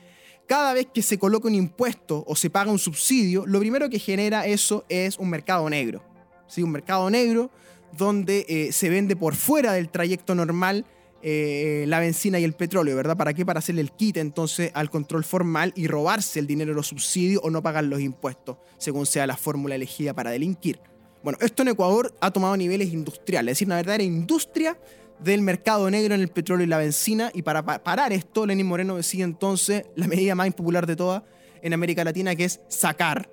cada 0.53 0.75
vez 0.75 0.87
que 0.93 1.01
se 1.01 1.19
coloca 1.19 1.49
un 1.49 1.55
impuesto 1.55 2.25
o 2.27 2.37
se 2.37 2.51
paga 2.51 2.71
un 2.71 2.79
subsidio, 2.79 3.47
lo 3.47 3.59
primero 3.59 3.89
que 3.89 3.99
genera 3.99 4.45
eso 4.45 4.85
es 4.91 5.17
un 5.17 5.31
mercado 5.31 5.71
negro. 5.71 6.05
¿sí? 6.47 6.63
Un 6.63 6.73
mercado 6.73 7.09
negro 7.09 7.51
donde 7.97 8.45
eh, 8.47 8.71
se 8.71 8.91
vende 8.91 9.17
por 9.17 9.35
fuera 9.35 9.73
del 9.73 9.89
trayecto 9.89 10.35
normal 10.35 10.85
eh, 11.23 11.87
la 11.89 12.01
benzina 12.01 12.39
y 12.39 12.45
el 12.45 12.53
petróleo, 12.53 12.95
¿verdad? 12.95 13.17
¿Para 13.17 13.33
qué? 13.33 13.47
Para 13.47 13.61
hacerle 13.61 13.81
el 13.81 13.93
quite 13.93 14.21
entonces 14.21 14.71
al 14.75 14.91
control 14.91 15.25
formal 15.25 15.73
y 15.75 15.87
robarse 15.87 16.39
el 16.39 16.47
dinero 16.47 16.73
de 16.73 16.77
los 16.77 16.89
subsidios 16.89 17.41
o 17.43 17.49
no 17.49 17.63
pagar 17.63 17.85
los 17.85 18.03
impuestos, 18.03 18.59
según 18.77 19.07
sea 19.07 19.27
la 19.27 19.39
fórmula 19.39 19.75
elegida 19.77 20.13
para 20.13 20.33
delinquir. 20.33 20.81
Bueno, 21.23 21.39
esto 21.41 21.63
en 21.63 21.69
Ecuador 21.69 22.15
ha 22.21 22.31
tomado 22.31 22.59
niveles 22.59 22.93
industriales, 22.93 23.53
es 23.53 23.57
decir, 23.57 23.69
una 23.69 23.77
verdadera 23.77 24.05
industria 24.05 24.77
del 25.23 25.43
mercado 25.43 25.91
negro 25.91 26.15
en 26.15 26.21
el 26.21 26.29
petróleo 26.29 26.65
y 26.65 26.69
la 26.69 26.79
benzina. 26.79 27.31
Y 27.35 27.43
para 27.43 27.65
parar 27.65 28.13
esto, 28.13 28.47
Lenín 28.47 28.67
Moreno 28.67 28.97
decide 28.97 29.25
entonces 29.25 29.85
la 29.97 30.07
medida 30.07 30.35
más 30.35 30.47
impopular 30.47 30.87
de 30.87 30.97
todas 30.97 31.23
en 31.63 31.73
América 31.73 32.05
Latina, 32.05 32.35
que 32.35 32.45
es 32.45 32.61
sacar 32.69 33.31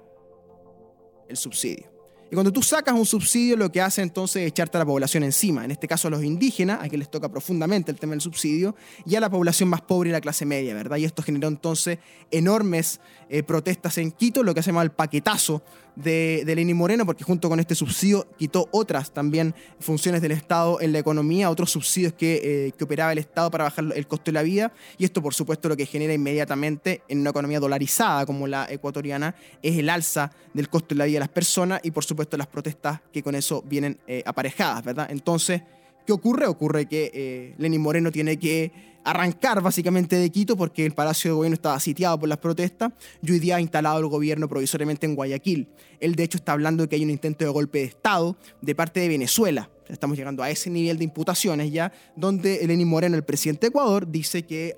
el 1.28 1.38
subsidio. 1.38 1.90
Y 2.32 2.36
cuando 2.36 2.54
tú 2.54 2.62
sacas 2.62 2.94
un 2.94 3.08
subsidio, 3.08 3.58
lo 3.58 3.72
que 3.72 3.82
hace 3.82 4.04
entonces 4.04 4.44
es 4.44 4.50
echarte 4.50 4.78
a 4.78 4.80
la 4.80 4.86
población 4.86 5.24
encima. 5.24 5.66
En 5.66 5.72
este 5.72 5.88
caso 5.88 6.10
a 6.10 6.12
los 6.12 6.24
indígenas, 6.24 6.78
a 6.78 6.82
quienes 6.82 7.00
les 7.00 7.10
toca 7.10 7.28
profundamente 7.28 7.92
el 7.92 8.00
tema 8.00 8.12
del 8.12 8.22
subsidio, 8.22 8.76
y 9.04 9.16
a 9.16 9.20
la 9.20 9.32
población 9.32 9.68
más 9.68 9.82
pobre 9.82 10.10
y 10.10 10.12
la 10.12 10.22
clase 10.22 10.46
media, 10.46 10.76
¿verdad? 10.76 10.98
Y 10.98 11.06
esto 11.06 11.24
generó 11.24 11.48
entonces 11.48 11.98
enormes 12.30 13.02
eh, 13.30 13.42
protestas 13.42 13.98
en 13.98 14.12
Quito, 14.12 14.44
lo 14.44 14.54
que 14.54 14.62
se 14.62 14.68
llama 14.68 14.84
el 14.84 14.92
paquetazo 14.92 15.64
de, 16.04 16.44
de 16.46 16.56
Lenín 16.56 16.78
Moreno, 16.78 17.06
porque 17.06 17.24
junto 17.24 17.50
con 17.50 17.60
este 17.60 17.76
subsidio 17.76 18.28
quitó 18.38 18.68
otras 18.72 19.12
también 19.12 19.54
funciones 19.80 20.22
del 20.22 20.32
Estado 20.32 20.80
en 20.82 20.94
la 20.94 21.00
economía, 21.00 21.50
otros 21.50 21.72
subsidios 21.72 22.14
que, 22.14 22.68
eh, 22.68 22.72
que 22.78 22.84
operaba 22.84 23.12
el 23.12 23.18
Estado 23.18 23.52
para 23.52 23.66
bajar 23.66 23.86
el 23.96 24.08
costo 24.08 24.26
de 24.26 24.34
la 24.34 24.44
vida, 24.44 24.72
y 24.98 25.06
esto 25.06 25.22
por 25.22 25.34
supuesto 25.34 25.70
lo 25.70 25.78
que 25.78 25.86
genera 25.86 26.14
inmediatamente 26.14 27.02
en 27.08 27.20
una 27.20 27.32
economía 27.32 27.60
dolarizada 27.60 28.26
como 28.26 28.48
la 28.48 28.68
ecuatoriana 28.70 29.36
es 29.62 29.78
el 29.78 29.90
alza 29.90 30.32
del 30.54 30.70
costo 30.70 30.96
de 30.96 31.00
la 31.00 31.06
vida 31.06 31.16
de 31.16 31.22
las 31.22 31.30
personas 31.30 31.82
y 31.84 31.92
por 31.92 32.04
supuesto 32.04 32.38
las 32.38 32.48
protestas 32.48 33.02
que 33.12 33.24
con 33.24 33.36
eso 33.36 33.64
vienen 33.68 34.00
eh, 34.08 34.24
aparejadas, 34.26 34.84
¿verdad? 34.84 35.08
Entonces, 35.10 35.62
¿qué 36.06 36.14
ocurre? 36.14 36.48
Ocurre 36.48 36.86
que 36.88 37.12
eh, 37.14 37.56
Lenín 37.58 37.82
Moreno 37.82 38.12
tiene 38.12 38.38
que 38.38 38.72
arrancar 39.04 39.62
básicamente 39.62 40.16
de 40.16 40.30
Quito 40.30 40.56
porque 40.58 40.86
el 40.86 40.94
Palacio 40.94 41.32
de 41.32 41.36
Gobierno 41.36 41.56
estaba 41.56 41.80
sitiado 41.80 42.20
por 42.20 42.30
las 42.30 42.38
protestas 42.38 42.92
y 43.22 43.32
hoy 43.32 43.40
día 43.40 43.56
ha 43.56 43.62
instalado 43.62 44.00
el 44.00 44.08
gobierno 44.08 44.48
provisoriamente 44.48 45.06
en 45.06 45.16
Guayaquil. 45.16 45.68
Él 46.00 46.16
de 46.16 46.24
hecho 46.24 46.38
está 46.38 46.54
hablando 46.54 46.84
de 46.84 46.90
que 46.90 46.96
hay 46.96 47.04
un 47.04 47.10
intento 47.10 47.46
de 47.46 47.52
golpe 47.52 47.80
de 47.80 47.86
Estado 47.86 48.38
de 48.62 48.76
parte 48.76 49.00
de 49.00 49.08
Venezuela. 49.08 49.70
Estamos 49.88 50.18
llegando 50.18 50.44
a 50.44 50.52
ese 50.52 50.70
nivel 50.70 50.98
de 50.98 51.04
imputaciones 51.04 51.72
ya, 51.72 51.92
donde 52.16 52.66
Lenín 52.68 52.88
Moreno, 52.88 53.16
el 53.16 53.24
presidente 53.24 53.62
de 53.62 53.68
Ecuador, 53.70 54.10
dice 54.10 54.44
que, 54.44 54.78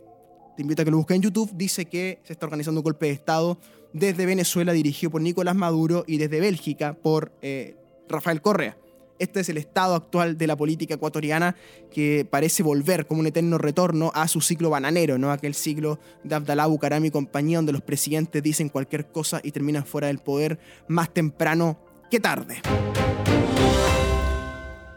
te 0.55 0.61
invito 0.61 0.81
a 0.81 0.85
que 0.85 0.91
lo 0.91 0.97
busques 0.97 1.15
en 1.15 1.21
YouTube, 1.21 1.51
dice 1.53 1.85
que 1.85 2.19
se 2.23 2.33
está 2.33 2.45
organizando 2.45 2.79
un 2.79 2.83
golpe 2.83 3.07
de 3.07 3.11
Estado 3.11 3.57
desde 3.91 4.25
Venezuela 4.25 4.71
dirigido 4.71 5.11
por 5.11 5.21
Nicolás 5.21 5.55
Maduro 5.55 6.05
y 6.07 6.17
desde 6.17 6.39
Bélgica 6.39 6.93
por 6.93 7.33
eh, 7.41 7.75
Rafael 8.07 8.41
Correa. 8.41 8.77
Este 9.21 9.39
es 9.41 9.49
el 9.49 9.57
estado 9.57 9.93
actual 9.93 10.35
de 10.35 10.47
la 10.47 10.57
política 10.57 10.95
ecuatoriana 10.95 11.55
que 11.91 12.25
parece 12.27 12.63
volver 12.63 13.05
como 13.05 13.19
un 13.19 13.27
eterno 13.27 13.59
retorno 13.59 14.11
a 14.15 14.27
su 14.27 14.41
ciclo 14.41 14.71
bananero, 14.71 15.19
¿no? 15.19 15.31
Aquel 15.31 15.53
ciclo 15.53 15.99
de 16.23 16.33
Abdalá 16.33 16.65
Bucaram 16.65 17.05
y 17.05 17.11
compañía 17.11 17.59
donde 17.59 17.71
los 17.71 17.83
presidentes 17.83 18.41
dicen 18.41 18.69
cualquier 18.69 19.11
cosa 19.11 19.39
y 19.43 19.51
terminan 19.51 19.85
fuera 19.85 20.07
del 20.07 20.17
poder 20.17 20.57
más 20.87 21.13
temprano 21.13 21.77
que 22.09 22.19
tarde. 22.19 22.63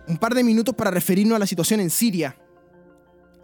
Un 0.09 0.17
par 0.17 0.35
de 0.35 0.43
minutos 0.43 0.75
para 0.75 0.91
referirnos 0.91 1.37
a 1.37 1.41
la 1.41 1.47
situación 1.47 1.81
en 1.81 1.91
Siria. 1.91 2.35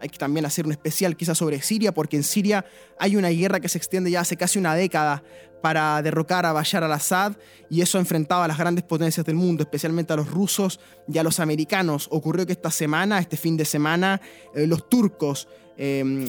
Hay 0.01 0.09
que 0.09 0.17
también 0.17 0.45
hacer 0.45 0.65
un 0.65 0.71
especial 0.71 1.15
quizás 1.15 1.37
sobre 1.37 1.61
Siria, 1.61 1.93
porque 1.93 2.17
en 2.17 2.23
Siria 2.23 2.65
hay 2.99 3.15
una 3.15 3.29
guerra 3.29 3.59
que 3.59 3.69
se 3.69 3.77
extiende 3.77 4.11
ya 4.11 4.21
hace 4.21 4.35
casi 4.35 4.59
una 4.59 4.75
década 4.75 5.23
para 5.61 6.01
derrocar 6.01 6.45
a 6.45 6.53
Bashar 6.53 6.83
al-Assad 6.83 7.33
y 7.69 7.81
eso 7.81 7.97
ha 7.97 8.01
enfrentado 8.01 8.41
a 8.41 8.47
las 8.47 8.57
grandes 8.57 8.83
potencias 8.83 9.25
del 9.25 9.35
mundo, 9.35 9.63
especialmente 9.63 10.11
a 10.11 10.15
los 10.15 10.29
rusos 10.29 10.79
y 11.07 11.17
a 11.19 11.23
los 11.23 11.39
americanos. 11.39 12.07
Ocurrió 12.11 12.45
que 12.45 12.53
esta 12.53 12.71
semana, 12.71 13.19
este 13.19 13.37
fin 13.37 13.55
de 13.55 13.65
semana, 13.65 14.19
eh, 14.55 14.65
los 14.65 14.89
turcos, 14.89 15.47
eh, 15.77 16.27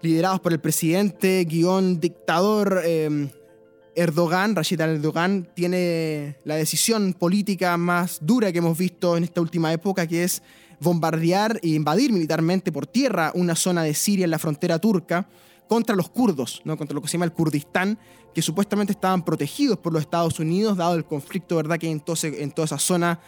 liderados 0.00 0.40
por 0.40 0.52
el 0.52 0.60
presidente, 0.60 1.44
guion 1.44 1.98
dictador 1.98 2.80
eh, 2.84 3.28
Erdogan, 3.96 4.54
Rashid 4.54 4.80
al-Erdogan, 4.80 5.48
tiene 5.54 6.36
la 6.44 6.56
decisión 6.56 7.14
política 7.14 7.76
más 7.78 8.18
dura 8.20 8.52
que 8.52 8.58
hemos 8.58 8.76
visto 8.76 9.16
en 9.16 9.24
esta 9.24 9.40
última 9.40 9.72
época, 9.72 10.06
que 10.06 10.22
es 10.22 10.42
bombardear 10.80 11.58
e 11.62 11.68
invadir 11.68 12.12
militarmente 12.12 12.72
por 12.72 12.86
tierra 12.86 13.32
una 13.34 13.54
zona 13.54 13.82
de 13.82 13.94
Siria 13.94 14.24
en 14.24 14.30
la 14.30 14.38
frontera 14.38 14.78
turca 14.78 15.28
contra 15.68 15.96
los 15.96 16.08
kurdos, 16.08 16.60
¿no? 16.64 16.76
contra 16.76 16.94
lo 16.94 17.02
que 17.02 17.08
se 17.08 17.12
llama 17.14 17.24
el 17.24 17.32
Kurdistán, 17.32 17.98
que 18.34 18.42
supuestamente 18.42 18.92
estaban 18.92 19.24
protegidos 19.24 19.78
por 19.78 19.92
los 19.92 20.02
Estados 20.02 20.38
Unidos, 20.38 20.76
dado 20.76 20.94
el 20.94 21.04
conflicto 21.04 21.56
¿verdad? 21.56 21.78
que 21.78 21.86
hay 21.86 21.92
en, 21.92 22.50
toda 22.50 22.64
esa 22.64 22.78
zona 22.78 23.18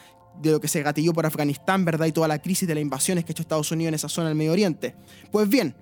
de 0.40 0.52
lo 0.52 0.61
que 0.61 0.68
se 0.68 0.82
gatilló 0.82 1.12
por 1.12 1.26
Afganistán, 1.26 1.84
¿verdad? 1.84 2.06
Y 2.06 2.12
toda 2.12 2.28
la 2.28 2.38
crisis 2.40 2.68
de 2.68 2.74
las 2.74 2.82
invasiones 2.82 3.24
que 3.24 3.30
ha 3.30 3.32
hecho 3.32 3.42
Estados 3.42 3.72
Unidos 3.72 3.88
en 3.88 3.94
esa 3.94 4.08
zona 4.08 4.28
del 4.28 4.37
Medio 4.37 4.52
Oriente. 4.52 4.94
Pues 5.32 5.48
bien, 5.48 5.74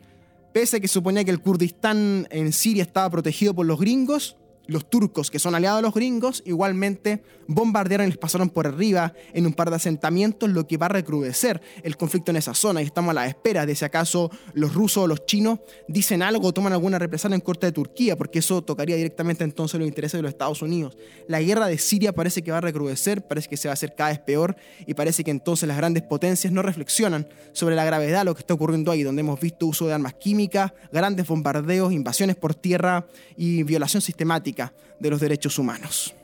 pese 0.52 0.78
a 0.78 0.80
que 0.80 0.88
suponía 0.88 1.24
que 1.24 1.30
el 1.30 1.40
Kurdistán 1.40 2.26
en 2.30 2.52
Siria 2.54 2.82
estaba 2.82 3.10
protegido 3.10 3.52
por 3.52 3.66
los 3.66 3.78
gringos, 3.78 4.36
los 4.66 4.88
turcos, 4.88 5.30
que 5.30 5.38
son 5.38 5.54
aliados 5.54 5.78
de 5.78 5.82
los 5.82 5.94
gringos, 5.94 6.42
igualmente 6.44 7.22
bombardearon 7.48 8.06
y 8.06 8.10
les 8.10 8.18
pasaron 8.18 8.50
por 8.50 8.66
arriba 8.66 9.12
en 9.32 9.46
un 9.46 9.52
par 9.52 9.70
de 9.70 9.76
asentamientos, 9.76 10.50
lo 10.50 10.66
que 10.66 10.76
va 10.76 10.86
a 10.86 10.90
recrudecer 10.90 11.60
el 11.82 11.96
conflicto 11.96 12.30
en 12.30 12.38
esa 12.38 12.54
zona. 12.54 12.82
Y 12.82 12.86
estamos 12.86 13.10
a 13.10 13.14
la 13.14 13.26
espera 13.26 13.66
de 13.66 13.74
si 13.74 13.84
acaso 13.84 14.30
los 14.54 14.74
rusos 14.74 15.04
o 15.04 15.06
los 15.06 15.24
chinos 15.26 15.60
dicen 15.88 16.22
algo 16.22 16.48
o 16.48 16.52
toman 16.52 16.72
alguna 16.72 16.98
represalia 16.98 17.34
en 17.34 17.40
corte 17.40 17.66
de 17.66 17.72
Turquía, 17.72 18.16
porque 18.16 18.40
eso 18.40 18.62
tocaría 18.62 18.96
directamente 18.96 19.44
entonces 19.44 19.78
los 19.78 19.88
intereses 19.88 20.18
de 20.18 20.22
los 20.22 20.30
Estados 20.30 20.62
Unidos. 20.62 20.96
La 21.28 21.40
guerra 21.40 21.66
de 21.66 21.78
Siria 21.78 22.12
parece 22.12 22.42
que 22.42 22.50
va 22.50 22.58
a 22.58 22.62
recrudecer, 22.62 23.26
parece 23.26 23.48
que 23.48 23.56
se 23.56 23.68
va 23.68 23.72
a 23.72 23.74
hacer 23.74 23.94
cada 23.94 24.10
vez 24.10 24.18
peor 24.18 24.56
y 24.86 24.94
parece 24.94 25.22
que 25.24 25.30
entonces 25.30 25.68
las 25.68 25.76
grandes 25.76 26.02
potencias 26.02 26.52
no 26.52 26.62
reflexionan 26.62 27.28
sobre 27.52 27.76
la 27.76 27.84
gravedad 27.84 28.20
de 28.20 28.24
lo 28.24 28.34
que 28.34 28.40
está 28.40 28.54
ocurriendo 28.54 28.90
ahí, 28.90 29.02
donde 29.02 29.20
hemos 29.20 29.38
visto 29.40 29.66
uso 29.66 29.86
de 29.86 29.94
armas 29.94 30.14
químicas, 30.14 30.72
grandes 30.92 31.26
bombardeos, 31.26 31.92
invasiones 31.92 32.36
por 32.36 32.54
tierra 32.54 33.06
y 33.36 33.62
violación 33.62 34.02
sistemática 34.02 34.55
de 34.98 35.10
los 35.10 35.20
derechos 35.20 35.58
humanos. 35.58 36.14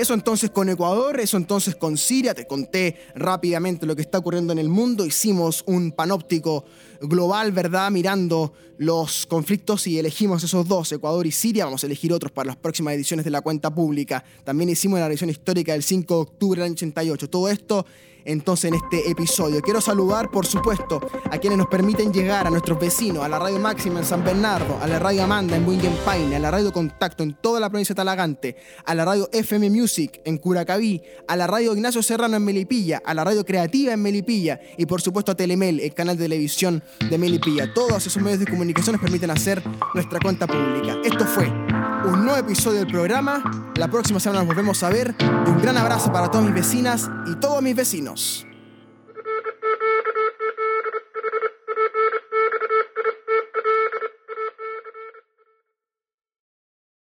Eso 0.00 0.14
entonces 0.14 0.48
con 0.48 0.70
Ecuador, 0.70 1.20
eso 1.20 1.36
entonces 1.36 1.76
con 1.76 1.98
Siria, 1.98 2.32
te 2.32 2.46
conté 2.46 2.96
rápidamente 3.14 3.84
lo 3.84 3.94
que 3.94 4.00
está 4.00 4.16
ocurriendo 4.16 4.50
en 4.50 4.58
el 4.58 4.70
mundo, 4.70 5.04
hicimos 5.04 5.62
un 5.66 5.92
panóptico 5.92 6.64
global, 7.02 7.52
¿verdad? 7.52 7.90
Mirando 7.90 8.54
los 8.78 9.26
conflictos 9.26 9.86
y 9.86 9.98
elegimos 9.98 10.42
esos 10.42 10.66
dos, 10.66 10.90
Ecuador 10.92 11.26
y 11.26 11.32
Siria, 11.32 11.66
vamos 11.66 11.82
a 11.82 11.86
elegir 11.86 12.14
otros 12.14 12.32
para 12.32 12.46
las 12.46 12.56
próximas 12.56 12.94
ediciones 12.94 13.26
de 13.26 13.30
la 13.30 13.42
cuenta 13.42 13.74
pública. 13.74 14.24
También 14.42 14.70
hicimos 14.70 14.98
la 14.98 15.06
edición 15.06 15.28
histórica 15.28 15.72
del 15.72 15.82
5 15.82 16.14
de 16.14 16.20
octubre 16.22 16.62
del 16.62 16.72
88. 16.72 17.28
Todo 17.28 17.50
esto 17.50 17.84
entonces 18.24 18.72
en 18.72 18.74
este 18.74 19.10
episodio. 19.10 19.60
Quiero 19.60 19.80
saludar, 19.80 20.30
por 20.30 20.46
supuesto, 20.46 21.00
a 21.30 21.38
quienes 21.38 21.58
nos 21.58 21.68
permiten 21.68 22.12
llegar 22.12 22.46
a 22.46 22.50
nuestros 22.50 22.78
vecinos, 22.78 23.24
a 23.24 23.28
la 23.28 23.38
Radio 23.38 23.58
Máxima 23.58 24.00
en 24.00 24.06
San 24.06 24.24
Bernardo, 24.24 24.78
a 24.80 24.86
la 24.86 24.98
Radio 24.98 25.24
Amanda 25.24 25.56
en 25.56 25.64
Paine, 26.04 26.36
a 26.36 26.38
la 26.38 26.50
Radio 26.50 26.72
Contacto 26.72 27.22
en 27.22 27.34
toda 27.34 27.60
la 27.60 27.68
provincia 27.68 27.94
de 27.94 27.98
Talagante, 27.98 28.56
a 28.84 28.94
la 28.94 29.04
Radio 29.04 29.28
FM 29.32 29.70
Music 29.70 30.20
en 30.24 30.38
Curacaví, 30.38 31.02
a 31.28 31.36
la 31.36 31.46
Radio 31.46 31.74
Ignacio 31.74 32.02
Serrano 32.02 32.36
en 32.36 32.44
Melipilla, 32.44 33.00
a 33.04 33.14
la 33.14 33.24
Radio 33.24 33.44
Creativa 33.44 33.92
en 33.92 34.02
Melipilla 34.02 34.60
y 34.76 34.86
por 34.86 35.00
supuesto 35.00 35.32
a 35.32 35.34
Telemel, 35.34 35.80
el 35.80 35.94
canal 35.94 36.16
de 36.16 36.24
televisión 36.24 36.82
de 37.08 37.18
Melipilla. 37.18 37.72
Todos 37.72 38.06
esos 38.06 38.22
medios 38.22 38.40
de 38.40 38.46
comunicación 38.46 38.94
nos 38.94 39.02
permiten 39.02 39.30
hacer 39.30 39.62
nuestra 39.94 40.18
cuenta 40.20 40.46
pública. 40.46 40.96
Esto 41.04 41.24
fue 41.24 41.48
un 41.48 42.24
nuevo 42.24 42.38
episodio 42.38 42.78
del 42.80 42.88
programa. 42.88 43.42
La 43.76 43.88
próxima 43.88 44.18
semana 44.20 44.40
nos 44.40 44.48
volvemos 44.48 44.82
a 44.82 44.90
ver. 44.90 45.14
Un 45.46 45.60
gran 45.62 45.76
abrazo 45.76 46.12
para 46.12 46.30
todas 46.30 46.46
mis 46.46 46.54
vecinas 46.54 47.08
y 47.26 47.36
todos 47.36 47.62
mis 47.62 47.76
vecinos. 47.76 48.09
House. 48.10 48.49